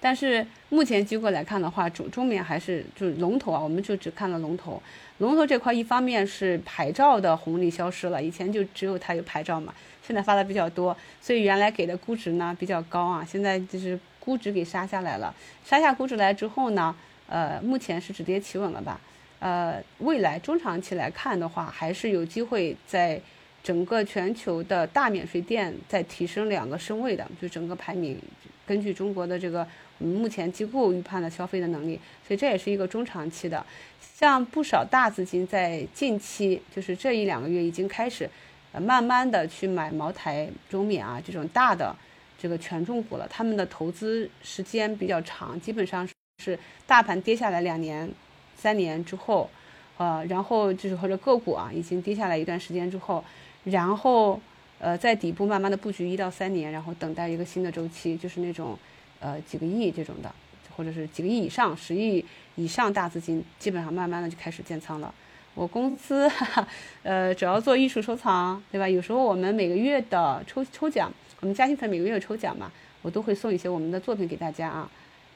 [0.00, 4.82] 但是目前机构来看的话，中中免还是就是龙头啊，我们就只看了龙头。
[5.18, 15.34] 龙头这块，一方面是牌照的红利消失了，以前就只有它有牌照嘛，现在发的比较多，所以原来给的估值呢比较高啊，现在就是估值给杀下来了。
[15.64, 16.96] 杀下估值来之后呢，
[17.26, 18.98] 呃，目前是止跌企稳了吧？
[19.40, 23.20] 呃，未来中长期来看的话，还是有机会在
[23.62, 28.18] 整个全球的大免税店再提升两个身位的，就整个排名，
[28.66, 29.66] 根据中国的这个
[30.04, 33.64] 目前机构预判的消费的能力，所以这也是一个中长期的。
[34.00, 38.28] 像不少大资金在近期，就是这一两个月已经开始，
[38.72, 41.96] 呃，慢慢的去买茅台、中免啊这种大的
[42.38, 43.26] 这个权重股了。
[43.30, 46.06] 他们的投资时间比较长，基本上
[46.42, 48.10] 是大盘跌下来两年、
[48.56, 49.48] 三年之后，
[49.96, 53.24] 呃，然后就是或者个股啊已经跌下来一段时间之后，
[53.64, 54.38] 然后
[54.78, 58.78] 呃在底部慢慢的布局一到三年，然后等待一个新的周期，就是那种
[59.20, 60.34] 呃几个亿这种的。
[60.76, 62.24] 或者是几个亿以上、十亿
[62.54, 65.12] 以上大资金，基本上慢慢的就开始建仓了。
[65.54, 66.30] 我公司，
[67.02, 68.88] 呃，主要做艺术收藏，对吧？
[68.88, 72.72] 有时候我们每个月的抽抽奖，我们嘉兴粉每个月有抽奖嘛，
[73.02, 74.90] 我都会送一些我们的作品给大家啊，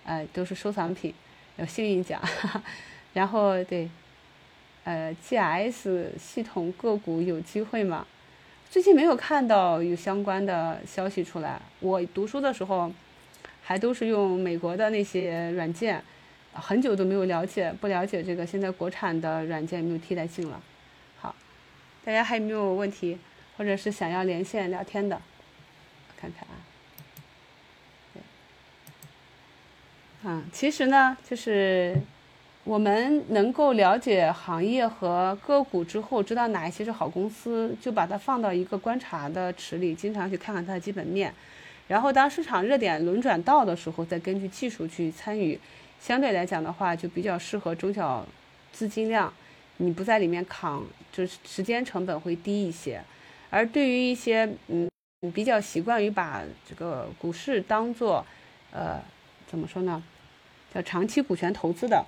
[0.05, 1.12] 呃，都是收藏品，
[1.56, 2.23] 有幸运奖。
[3.12, 3.90] 然后对，
[4.85, 8.06] 呃，GS 系统个股有机会吗？
[8.70, 11.61] 最近没有看到有相关的消息出来。
[11.81, 12.90] 我读书的时候。
[13.65, 16.03] 还都是用美国的那些软件，
[16.53, 20.61] 很久都没有了解，不了解这个现在国产的软件没有替代性了。
[21.19, 21.35] 好，
[22.05, 23.19] 大家还有没有问题，
[23.57, 25.19] 或者是想要连线聊天的？
[26.20, 26.55] 看看啊。
[30.27, 31.95] 嗯，其实呢，就是
[32.65, 41.35] 我们能够了解行业和个股之后，知道哪一些是好公司，就把它放到一个观察的池里，经常去看看它的基本面。
[41.86, 45.61] 然后当市场热点轮转到的时候，再根据技术去参与，
[46.01, 48.27] 相对来讲的话，就比较适合中小
[48.73, 49.32] 资金量，
[49.77, 50.82] 你不在里面扛，
[51.12, 53.02] 就是时间成本会低一些。
[53.51, 54.89] 而对于一些嗯
[55.32, 58.24] 比较习惯于把这个股市当做
[58.73, 59.01] 呃
[59.47, 60.02] 怎么说呢，
[60.73, 62.05] 叫长期股权投资的，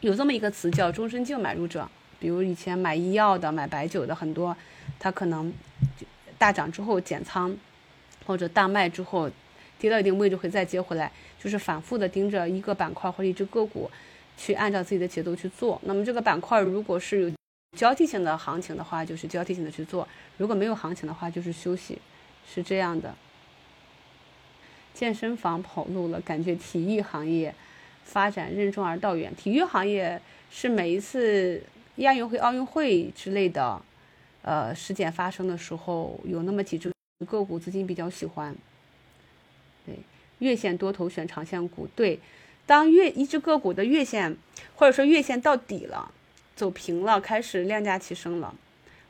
[0.00, 1.88] 有这么一个词叫终身净买入者。
[2.18, 4.56] 比如以前买医药的、买白酒的很多，
[4.98, 5.52] 他可能
[6.38, 7.56] 大涨之后减仓。
[8.26, 9.30] 或者大卖之后，
[9.78, 13.90] 跌到一定位置会再接回来，就是反复的盯着一个板块或者一只个股，
[14.36, 15.80] 去按照自己的节奏去做。
[15.84, 17.32] 那么这个板块如果是有
[17.76, 20.06] 交替性的行情的话，就是交替性的去做；
[20.38, 21.98] 如果没有行情的话，就是休息，
[22.46, 23.14] 是这样的。
[24.94, 27.54] 健身房跑路了，感觉体育行业
[28.02, 29.34] 发展任重而道远。
[29.36, 30.18] 体育行业
[30.50, 31.62] 是每一次
[31.96, 33.78] 亚运会、奥运会之类的，
[34.40, 36.90] 呃，事件发生的时候，有那么几只
[37.24, 38.54] 个股资金比较喜欢。
[39.86, 40.00] 对，
[40.40, 41.88] 月线多头选长线股。
[41.96, 42.20] 对，
[42.66, 44.36] 当月一只个股的月线
[44.74, 46.12] 或者说月线到底了，
[46.54, 48.54] 走平了，开始量价齐升了。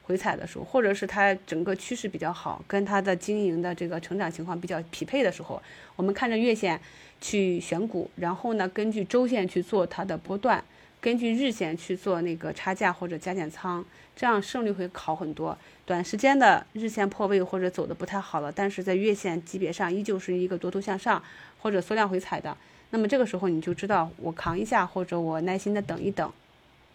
[0.05, 5.61] 回踩的时候，或者是它整个趋势比较好，跟它的经营的这个成长情况比较匹配的时候，
[5.97, 6.81] 我们看着月线
[7.21, 10.63] 去选股，然后呢，根据周线去做它的波段，
[11.07, 13.85] 根据日线去做那个差价或者加减仓，
[14.17, 15.57] 这样胜率会好很多。
[15.85, 21.23] 短时间的日线破位或者走的不太好了，但是在月线级别上依旧是一个多头向上
[21.61, 22.57] 或者缩量回踩的，
[22.91, 26.29] 那么这个时候你就知道我扛一下，或者我耐心的等一等，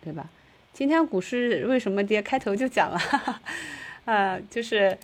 [0.03, 0.29] 对吧？
[0.73, 2.21] 今天股市为什么跌？
[2.21, 2.99] 开头就讲了，
[4.03, 4.97] 呃，就是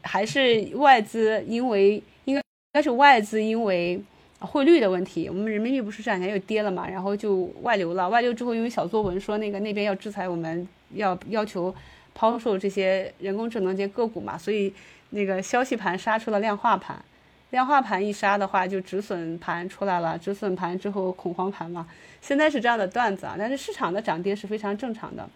[0.00, 2.42] 还是外资，因为应该应
[2.72, 4.02] 该是外资因为
[4.44, 8.08] 汇率的问题，我们人民币不是这两天又跌了嘛，然后就外流了。
[8.08, 11.74] 外流之后，因为小作文说那个那边要制裁我们，要要求
[12.14, 14.72] 抛售这些人工智能这些个股嘛，所以
[15.10, 17.02] 那个消息盘杀出了量化盘。
[17.50, 21.86] 量化盘一杀的话，就止损盘出来了，止损盘之后恐慌盘嘛。
[22.20, 25.28] 现在是这样的段子啊，但是市场的涨跌是非常正常的。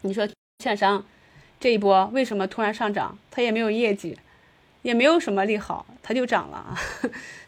[0.00, 0.26] 你说
[0.64, 1.04] 券商
[1.58, 3.18] 这一波为什么突然上涨？
[3.30, 4.16] 它也没有业绩，
[4.80, 6.74] 也没有什么利好，它就涨了。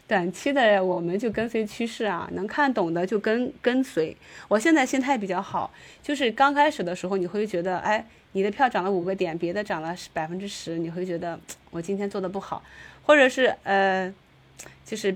[0.07, 4.15] 短期的我们就跟随趋势啊，能看懂的就跟跟随。
[4.47, 5.71] 我现在心态比较好，
[6.01, 11.39] 就是刚开始的时候你会觉得，哎，你的票涨了五个点，别的涨了百分之十，你会觉得
[11.71, 12.61] 我今天做的不好。
[13.05, 14.13] 或者是呃，
[14.85, 15.13] 就是，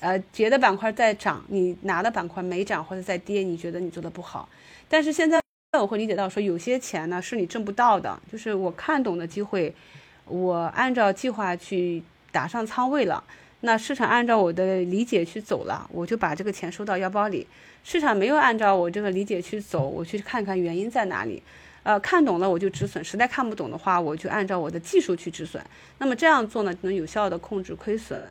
[0.00, 4.48] 呃，别的板块在涨，你拿的板块没涨或者在跌，你觉得你做的不好。
[4.88, 5.38] 但是现在
[5.78, 9.74] 我会理解到说，有些钱呢是你挣不到的，就是我看懂的机会，
[10.24, 12.02] 我按照计划去
[12.32, 13.22] 打上仓位了，
[13.60, 17.46] 那市场按照我的理解去走了，我就把这个钱收到腰包里。
[17.82, 21.42] 市场没有按照我这个理解去走，我去看看原因在哪里。
[21.82, 25.62] 呃，看懂了我就止损，实在看不懂的话，我就按照我的技术去止损。
[25.98, 28.22] 那么这样做呢，能有效的控制亏损。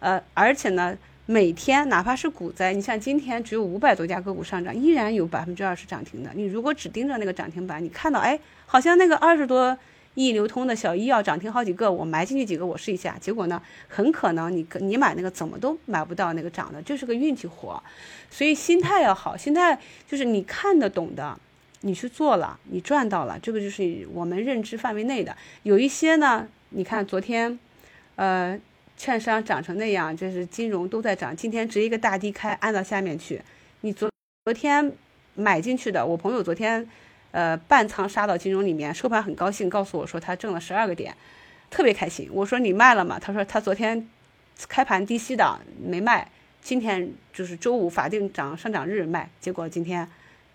[0.00, 6.30] 呃，而且呢，每天哪怕是股灾，你像今天只有五百多家个股上涨，依然有百分之二十涨停的。
[6.34, 9.78] 你如果只盯着那个涨停板，你看到哎，好像那个二十多
[10.26, 13.16] 易流通的小医药涨停好几个，我埋进去几个，我试一下。
[13.20, 17.82] 结果呢，很可能你你买那个怎么都买不到那个涨的，就是个运气活。
[18.30, 19.78] 所以心态要好，心态
[20.08, 21.38] 就是你看得懂的。
[21.82, 25.36] 你去做了，你赚到了，这个就是我们认知范围内的。
[25.62, 27.56] 有一些呢，你看昨天，
[28.16, 28.58] 呃，
[28.96, 33.40] 券商涨成那样，就是金融都在涨，今天直接一个大低开，按到下面去。
[33.82, 34.10] 你昨
[34.44, 34.92] 昨天
[35.36, 36.84] 买进去的，我朋友昨天，
[37.30, 41.14] 呃，半仓杀到金融里面，收盘很高兴，告诉我说他挣了十二个点，
[41.70, 42.28] 特别开心。
[42.32, 43.18] 我说你卖了吗？
[43.20, 44.08] 他说他昨天
[44.68, 46.30] 开盘低吸的没卖，
[46.62, 50.08] 今天就是周五法定涨上涨日卖，结果今天。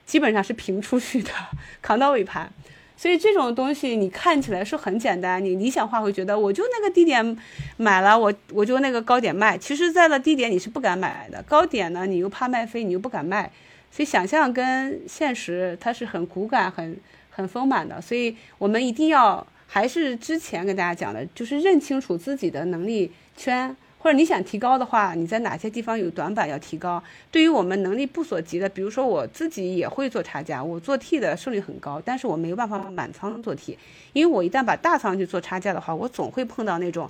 [0.06, 1.32] 基本上是平出去的，
[1.82, 2.52] 扛到尾盘，
[2.98, 7.38] 所以这种东西你看起来是很简单，你理想化会觉得我就那个低点
[7.78, 13.50] 买了，我我就那个高点卖，其实在了低点你是不敢买的，高点呢你又怕卖飞，你又不敢卖，
[13.94, 16.98] 所以想象跟现实它是很骨感、很
[17.30, 23.76] 很丰满的，所以我们一定要还是之前跟大家讲的，就是认清楚自己的能力圈。
[24.00, 27.02] 或者你想提高的话，你在哪些地方有短板要提高？
[27.32, 33.78] 对于我们能力不所及的，比如说我自己也会做差价，我做 T 的胜率很高，但是我没有办法满仓做 T，
[34.12, 37.10] 因为我一旦把大仓去做差价的话，我总会碰到那种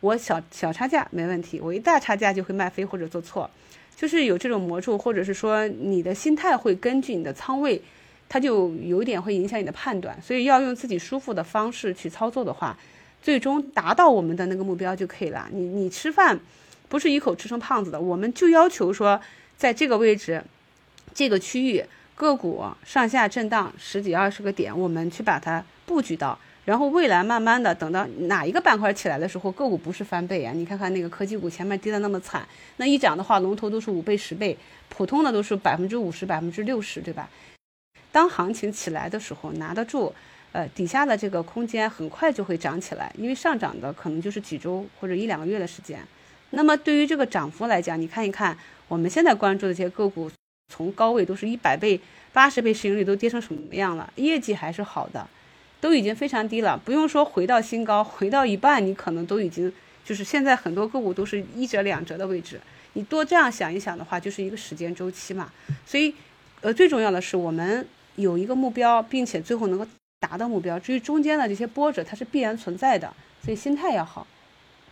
[0.00, 3.48] 我小小差价没问题，我一大差价就会卖飞或者做错，
[4.02, 7.80] 就是有这种魔咒，或者是说你的心态会根据你的仓位，
[8.28, 12.76] 它就有点会影响你的判断，所以要用自己舒服的方式去操作的话。
[13.22, 15.48] 最终达到我们的那个目标就可以了。
[15.52, 16.36] 你你吃饭，
[16.88, 18.00] 不是一口吃成胖子的。
[18.00, 19.20] 我们就要求说，
[19.56, 20.42] 在这个位置，
[21.14, 21.84] 这个区域
[22.16, 26.36] 个股上下震荡十几二十个点，我们去把它布局到。
[26.64, 30.52] 然后未来慢慢的等到哪一个板块起来的时候，个股不是翻倍啊？
[30.52, 34.56] 你看看那个科技股前面跌的那么惨，那一涨的话，龙头都是五倍十倍，
[34.88, 37.28] 普通的都是百分之五十百分之六十，对吧？
[38.12, 40.14] 当行情起来的时候，拿得住。
[40.52, 45.98] 呃，底下的这个空间很快就会涨起来，因为上涨的可能就是几周或者一两个月的时间。
[46.50, 48.54] 那么对于这个涨幅来讲，你看一看
[48.86, 50.30] 我们现在关注的这些个股，
[50.68, 51.98] 从高位都是一百倍、
[52.34, 54.12] 八十倍市盈率都跌成什么样了？
[54.16, 55.26] 业绩还是好的，
[55.82, 56.80] 都已经非常低了。
[56.82, 59.70] 不用说回到新高，回到一半，你可能都已经
[60.02, 62.58] 就是现在很多个股都是一折两折的位置。
[62.94, 65.52] 你多这样想一想的话，就是一个时间周期嘛。
[65.84, 66.14] 所以。
[66.64, 67.84] 呃，最重要的是我们
[68.14, 69.84] 有一个目标，并且最后能够
[70.20, 70.78] 达到目标。
[70.78, 73.12] 至于中间的这些波折，它是必然存在的，
[73.44, 74.24] 所以心态要好，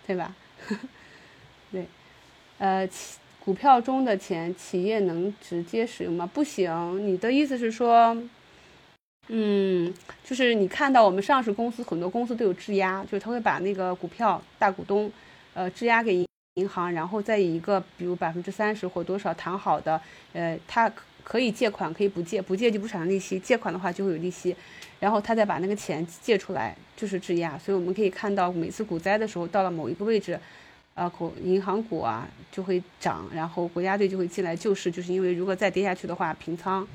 [0.05, 0.35] 对吧？
[1.71, 1.87] 对，
[2.59, 2.89] 呃，
[3.39, 6.29] 股票中的钱，企业能直接使用吗？
[6.35, 7.07] 不行。
[7.07, 8.21] 你的意思是说，
[9.33, 9.95] 嗯，
[10.25, 15.11] 就是你看到我们上市公司很多公司都有质押，就是他会把那个股票大股东，
[15.55, 20.01] 呃，质押给银行，然后再以一个比如百分之三十或多少谈好的，
[20.33, 20.93] 呃，他
[21.23, 24.57] 可以借款，可以不借，不借就不产生利息；借款的话就会有利息，
[24.99, 27.57] 然后他再把那个钱借出来，就是质押。
[27.57, 30.39] 所以我们可以看到，每次股灾的时候，到了某一个位置。
[30.93, 36.87] 啊，股银行股啊就会涨，然后国家队就会进来救市，就是因为如果再跌下去的话，平仓，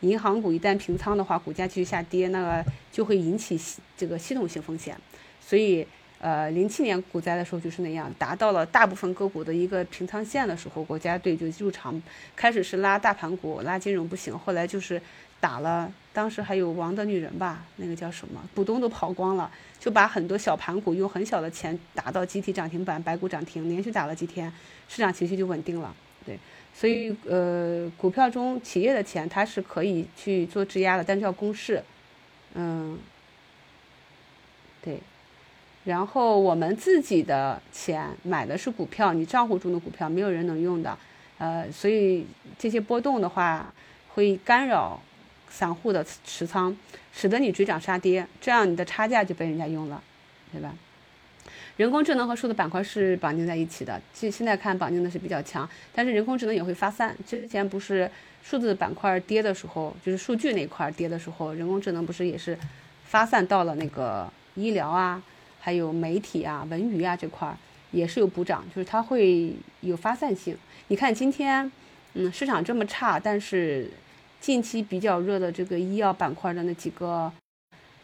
[0.00, 3.60] 银行股一旦平仓的话，股价继续下跌，那个就会引起
[3.96, 4.96] 这个系统性风险。
[5.40, 5.86] 所以，
[6.20, 12.00] 呃，零七年股灾的时候就是那样，达到了大部分个股的一个平仓线的时候，国家队就入场，
[12.36, 15.00] 开始是拉大盘股，拉金融不行，后来就是
[15.40, 15.92] 打了。
[16.12, 18.40] 当时还有王的女人吧，那个叫什么？
[18.54, 24.52] 股东都跑光了，就把很多小盘股用很小的钱打到集体涨停板，白股涨停，连续打了几天，
[24.88, 25.94] 市场情绪就稳定了。
[26.26, 26.36] 对，
[26.78, 31.82] 所以呃，股票中企业的钱它是可以去做质押的，但是要公示。
[32.54, 32.96] 嗯，
[34.80, 35.00] 对。
[35.84, 40.96] 然后我们自己的钱买的是股票，你账户中的股票没有人能用的，
[41.38, 42.24] 呃，所以
[42.56, 43.72] 这些波动的话
[44.14, 45.00] 会干扰。
[45.50, 46.76] 散户的持仓，
[47.10, 50.00] 使得你追涨杀跌，这样你的差价就被人家用了，
[50.52, 50.74] 对吧？
[51.78, 57.16] 人工智能和数字板块是绑定在一起的，现现在看绑定的是比较强，但是人工智能也会发散。
[57.24, 58.10] 之前不是
[58.42, 62.58] 数字板块跌的时候，就是数据那块跌的时候，人工智能不是也是
[63.04, 65.22] 发散到了那个医疗啊，
[65.60, 67.56] 还有媒体啊、文娱啊这块
[67.92, 70.54] 也是有补涨，就是它会有发散性。
[70.88, 71.70] 你看今天，
[72.14, 73.90] 嗯，市场这么差，但是。
[74.40, 77.30] 近期比较热的这个医药板块的那几个，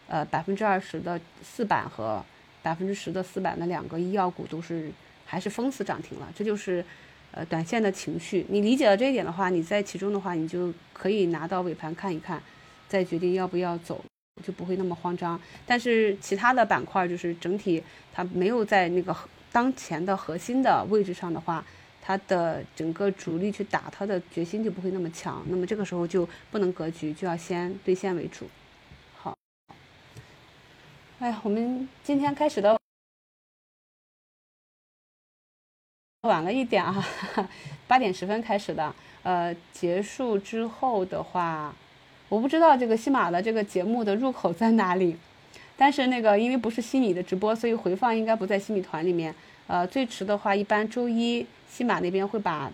[0.09, 2.25] 呃，百分之二十的四板和
[2.65, 4.91] 百分之十的四板的两个医药股都是
[5.25, 6.85] 还是封死涨停了，这就是
[7.31, 8.45] 呃短线的情绪。
[8.49, 12.43] 你理解了这一点的话，你在其中的话，你就可以拿到尾盘看一看，
[12.89, 14.03] 再决定要不要走，
[14.43, 15.39] 就不会那么慌张。
[15.67, 17.81] 但是其他的板块就是整体
[18.13, 19.15] 它没有在那个
[19.53, 21.65] 当前的核心的位置上的话。
[22.07, 28.47] 它的整个主力去打它的决心就不会那么强，那么这个时候就不能格局，就要先兑现为主。
[31.21, 32.77] 哎，我们今天开始的
[36.23, 37.07] 晚了一点啊，
[37.87, 38.93] 八点十分开始的，
[39.23, 41.75] 呃，结束之后的话，
[42.29, 45.17] 我不知道这个西马的这个节目的入口在哪里，
[45.77, 49.33] 但是那个因为不是西米的直播，所以回放应该不在西米团里面。
[49.67, 51.47] 呃，最迟的话，一般周一。
[51.71, 52.71] 西马那边会把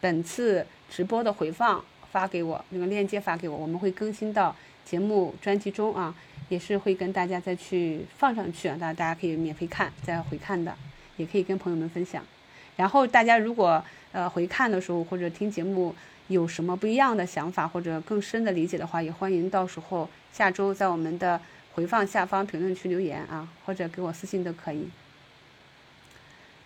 [0.00, 4.54] 本次直播的回放发给我，那个链接发给我，我们会更新到
[4.84, 6.14] 节目专辑中啊，
[6.48, 10.74] 也是会跟大家再去放上去啊，大大家可以免费看再回看的，
[11.16, 12.24] 也可以跟朋友们分享。
[12.76, 13.82] 然后大家如果
[14.12, 15.94] 呃回看的时候或者听节目
[16.28, 21.40] 有什么不一样的想法或者更深的理解的话，也欢迎到时候下周在我们的
[21.74, 24.88] 回放下方评论区留言啊，或者给我私信都可以。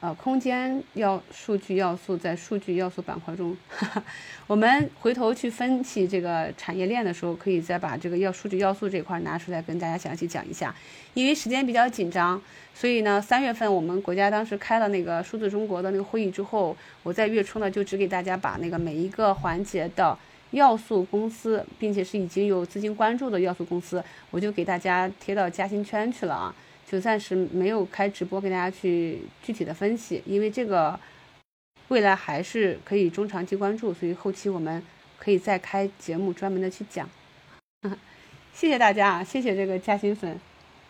[0.00, 3.54] 呃，空间要数据要素在数据要素板块中，
[4.48, 10.74] 我们回头去分析这个产业链的时候，可以再把这个要数据要素这块拿出来跟大家详细讲一下。
[11.12, 12.40] 因为时间比较紧张，
[12.74, 20.16] 所以呢，三月份我们国家当时开了那个数字中国的那个会议之后，我在月初呢就只给大家把那个每一个环节的
[20.52, 26.54] 要素公司，并且是已经有资金关注的要素公司，我就给大家贴到嘉兴圈去了啊。
[26.90, 30.98] 就暂时没有开直播跟大家去具体的分析，因为这个
[31.86, 34.82] 未来还是可以中长期关注，所以后期我们
[35.16, 37.08] 可以再开节目专门的去讲。
[38.52, 40.36] 谢谢大家啊，谢谢这个嘉兴粉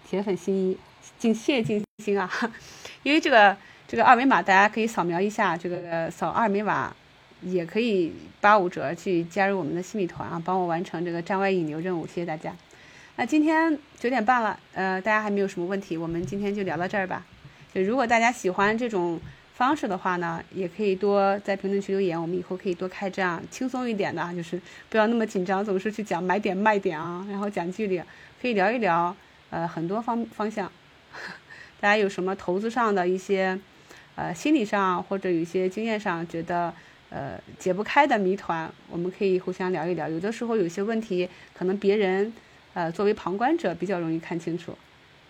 [0.09, 0.79] 铁粉新一，
[1.19, 2.31] 敬谢谢静心啊，
[3.05, 3.55] 因为这个
[3.87, 6.97] 这个二维码大家可以扫描一下，这个扫二维码
[7.43, 8.11] 也可以
[8.41, 12.57] 八五折去加入我们的新米团啊，帮我完成这个站外引流任务，谢谢大家。
[13.21, 17.23] 那今天九点半了，呃，大家还没有什么问题，我们今天就聊到这儿吧。
[17.71, 19.21] 就如果大家喜欢这种
[19.53, 28.03] 方式的话呢，也可以多在评论区留言，我们以后可以多开这样轻松一点的，就是不要那么紧张，总是去讲买点卖点啊，然后讲距离，
[28.41, 29.15] 可以聊一聊，
[29.51, 30.73] 呃，很多方方向。
[31.79, 33.61] 大家有什么投资上的一些，
[34.15, 36.73] 呃，心理上或者有一些经验上觉得
[37.11, 40.09] 呃解不开的谜团，我们可以互相聊一聊。
[40.09, 42.33] 有的时候有些问题可能别人。
[42.75, 44.77] 呃，作为旁观者比较容易看清楚，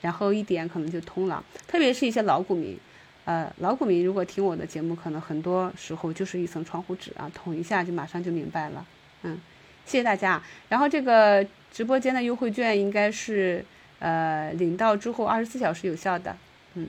[0.01, 1.43] 然后一点可能就通了。
[1.67, 2.79] 特别是一些老股民，
[3.25, 8.87] 呃，老股民如果听我的节目，可能很多时候就是一层窗户纸啊，捅一下就马上就明白了。
[9.23, 9.39] 嗯，
[9.87, 10.43] 谢谢大家。
[10.69, 13.65] 然后这个直播间的优惠券应该是
[13.99, 16.37] 呃领到之后二十四小时有效的。
[16.75, 16.89] 嗯，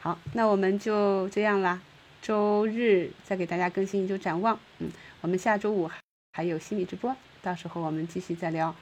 [0.00, 1.80] 好，那我们就这样啦。
[2.20, 4.58] 周日再给大家更新一周展望。
[4.78, 4.90] 嗯，
[5.20, 5.90] 我们下周五
[6.32, 8.74] 还有心理直播，到时候我们继续再聊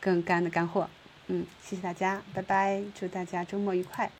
[0.00, 0.88] 更干的干货。
[1.26, 4.10] 嗯，谢谢大家，拜拜，祝大家周末愉快。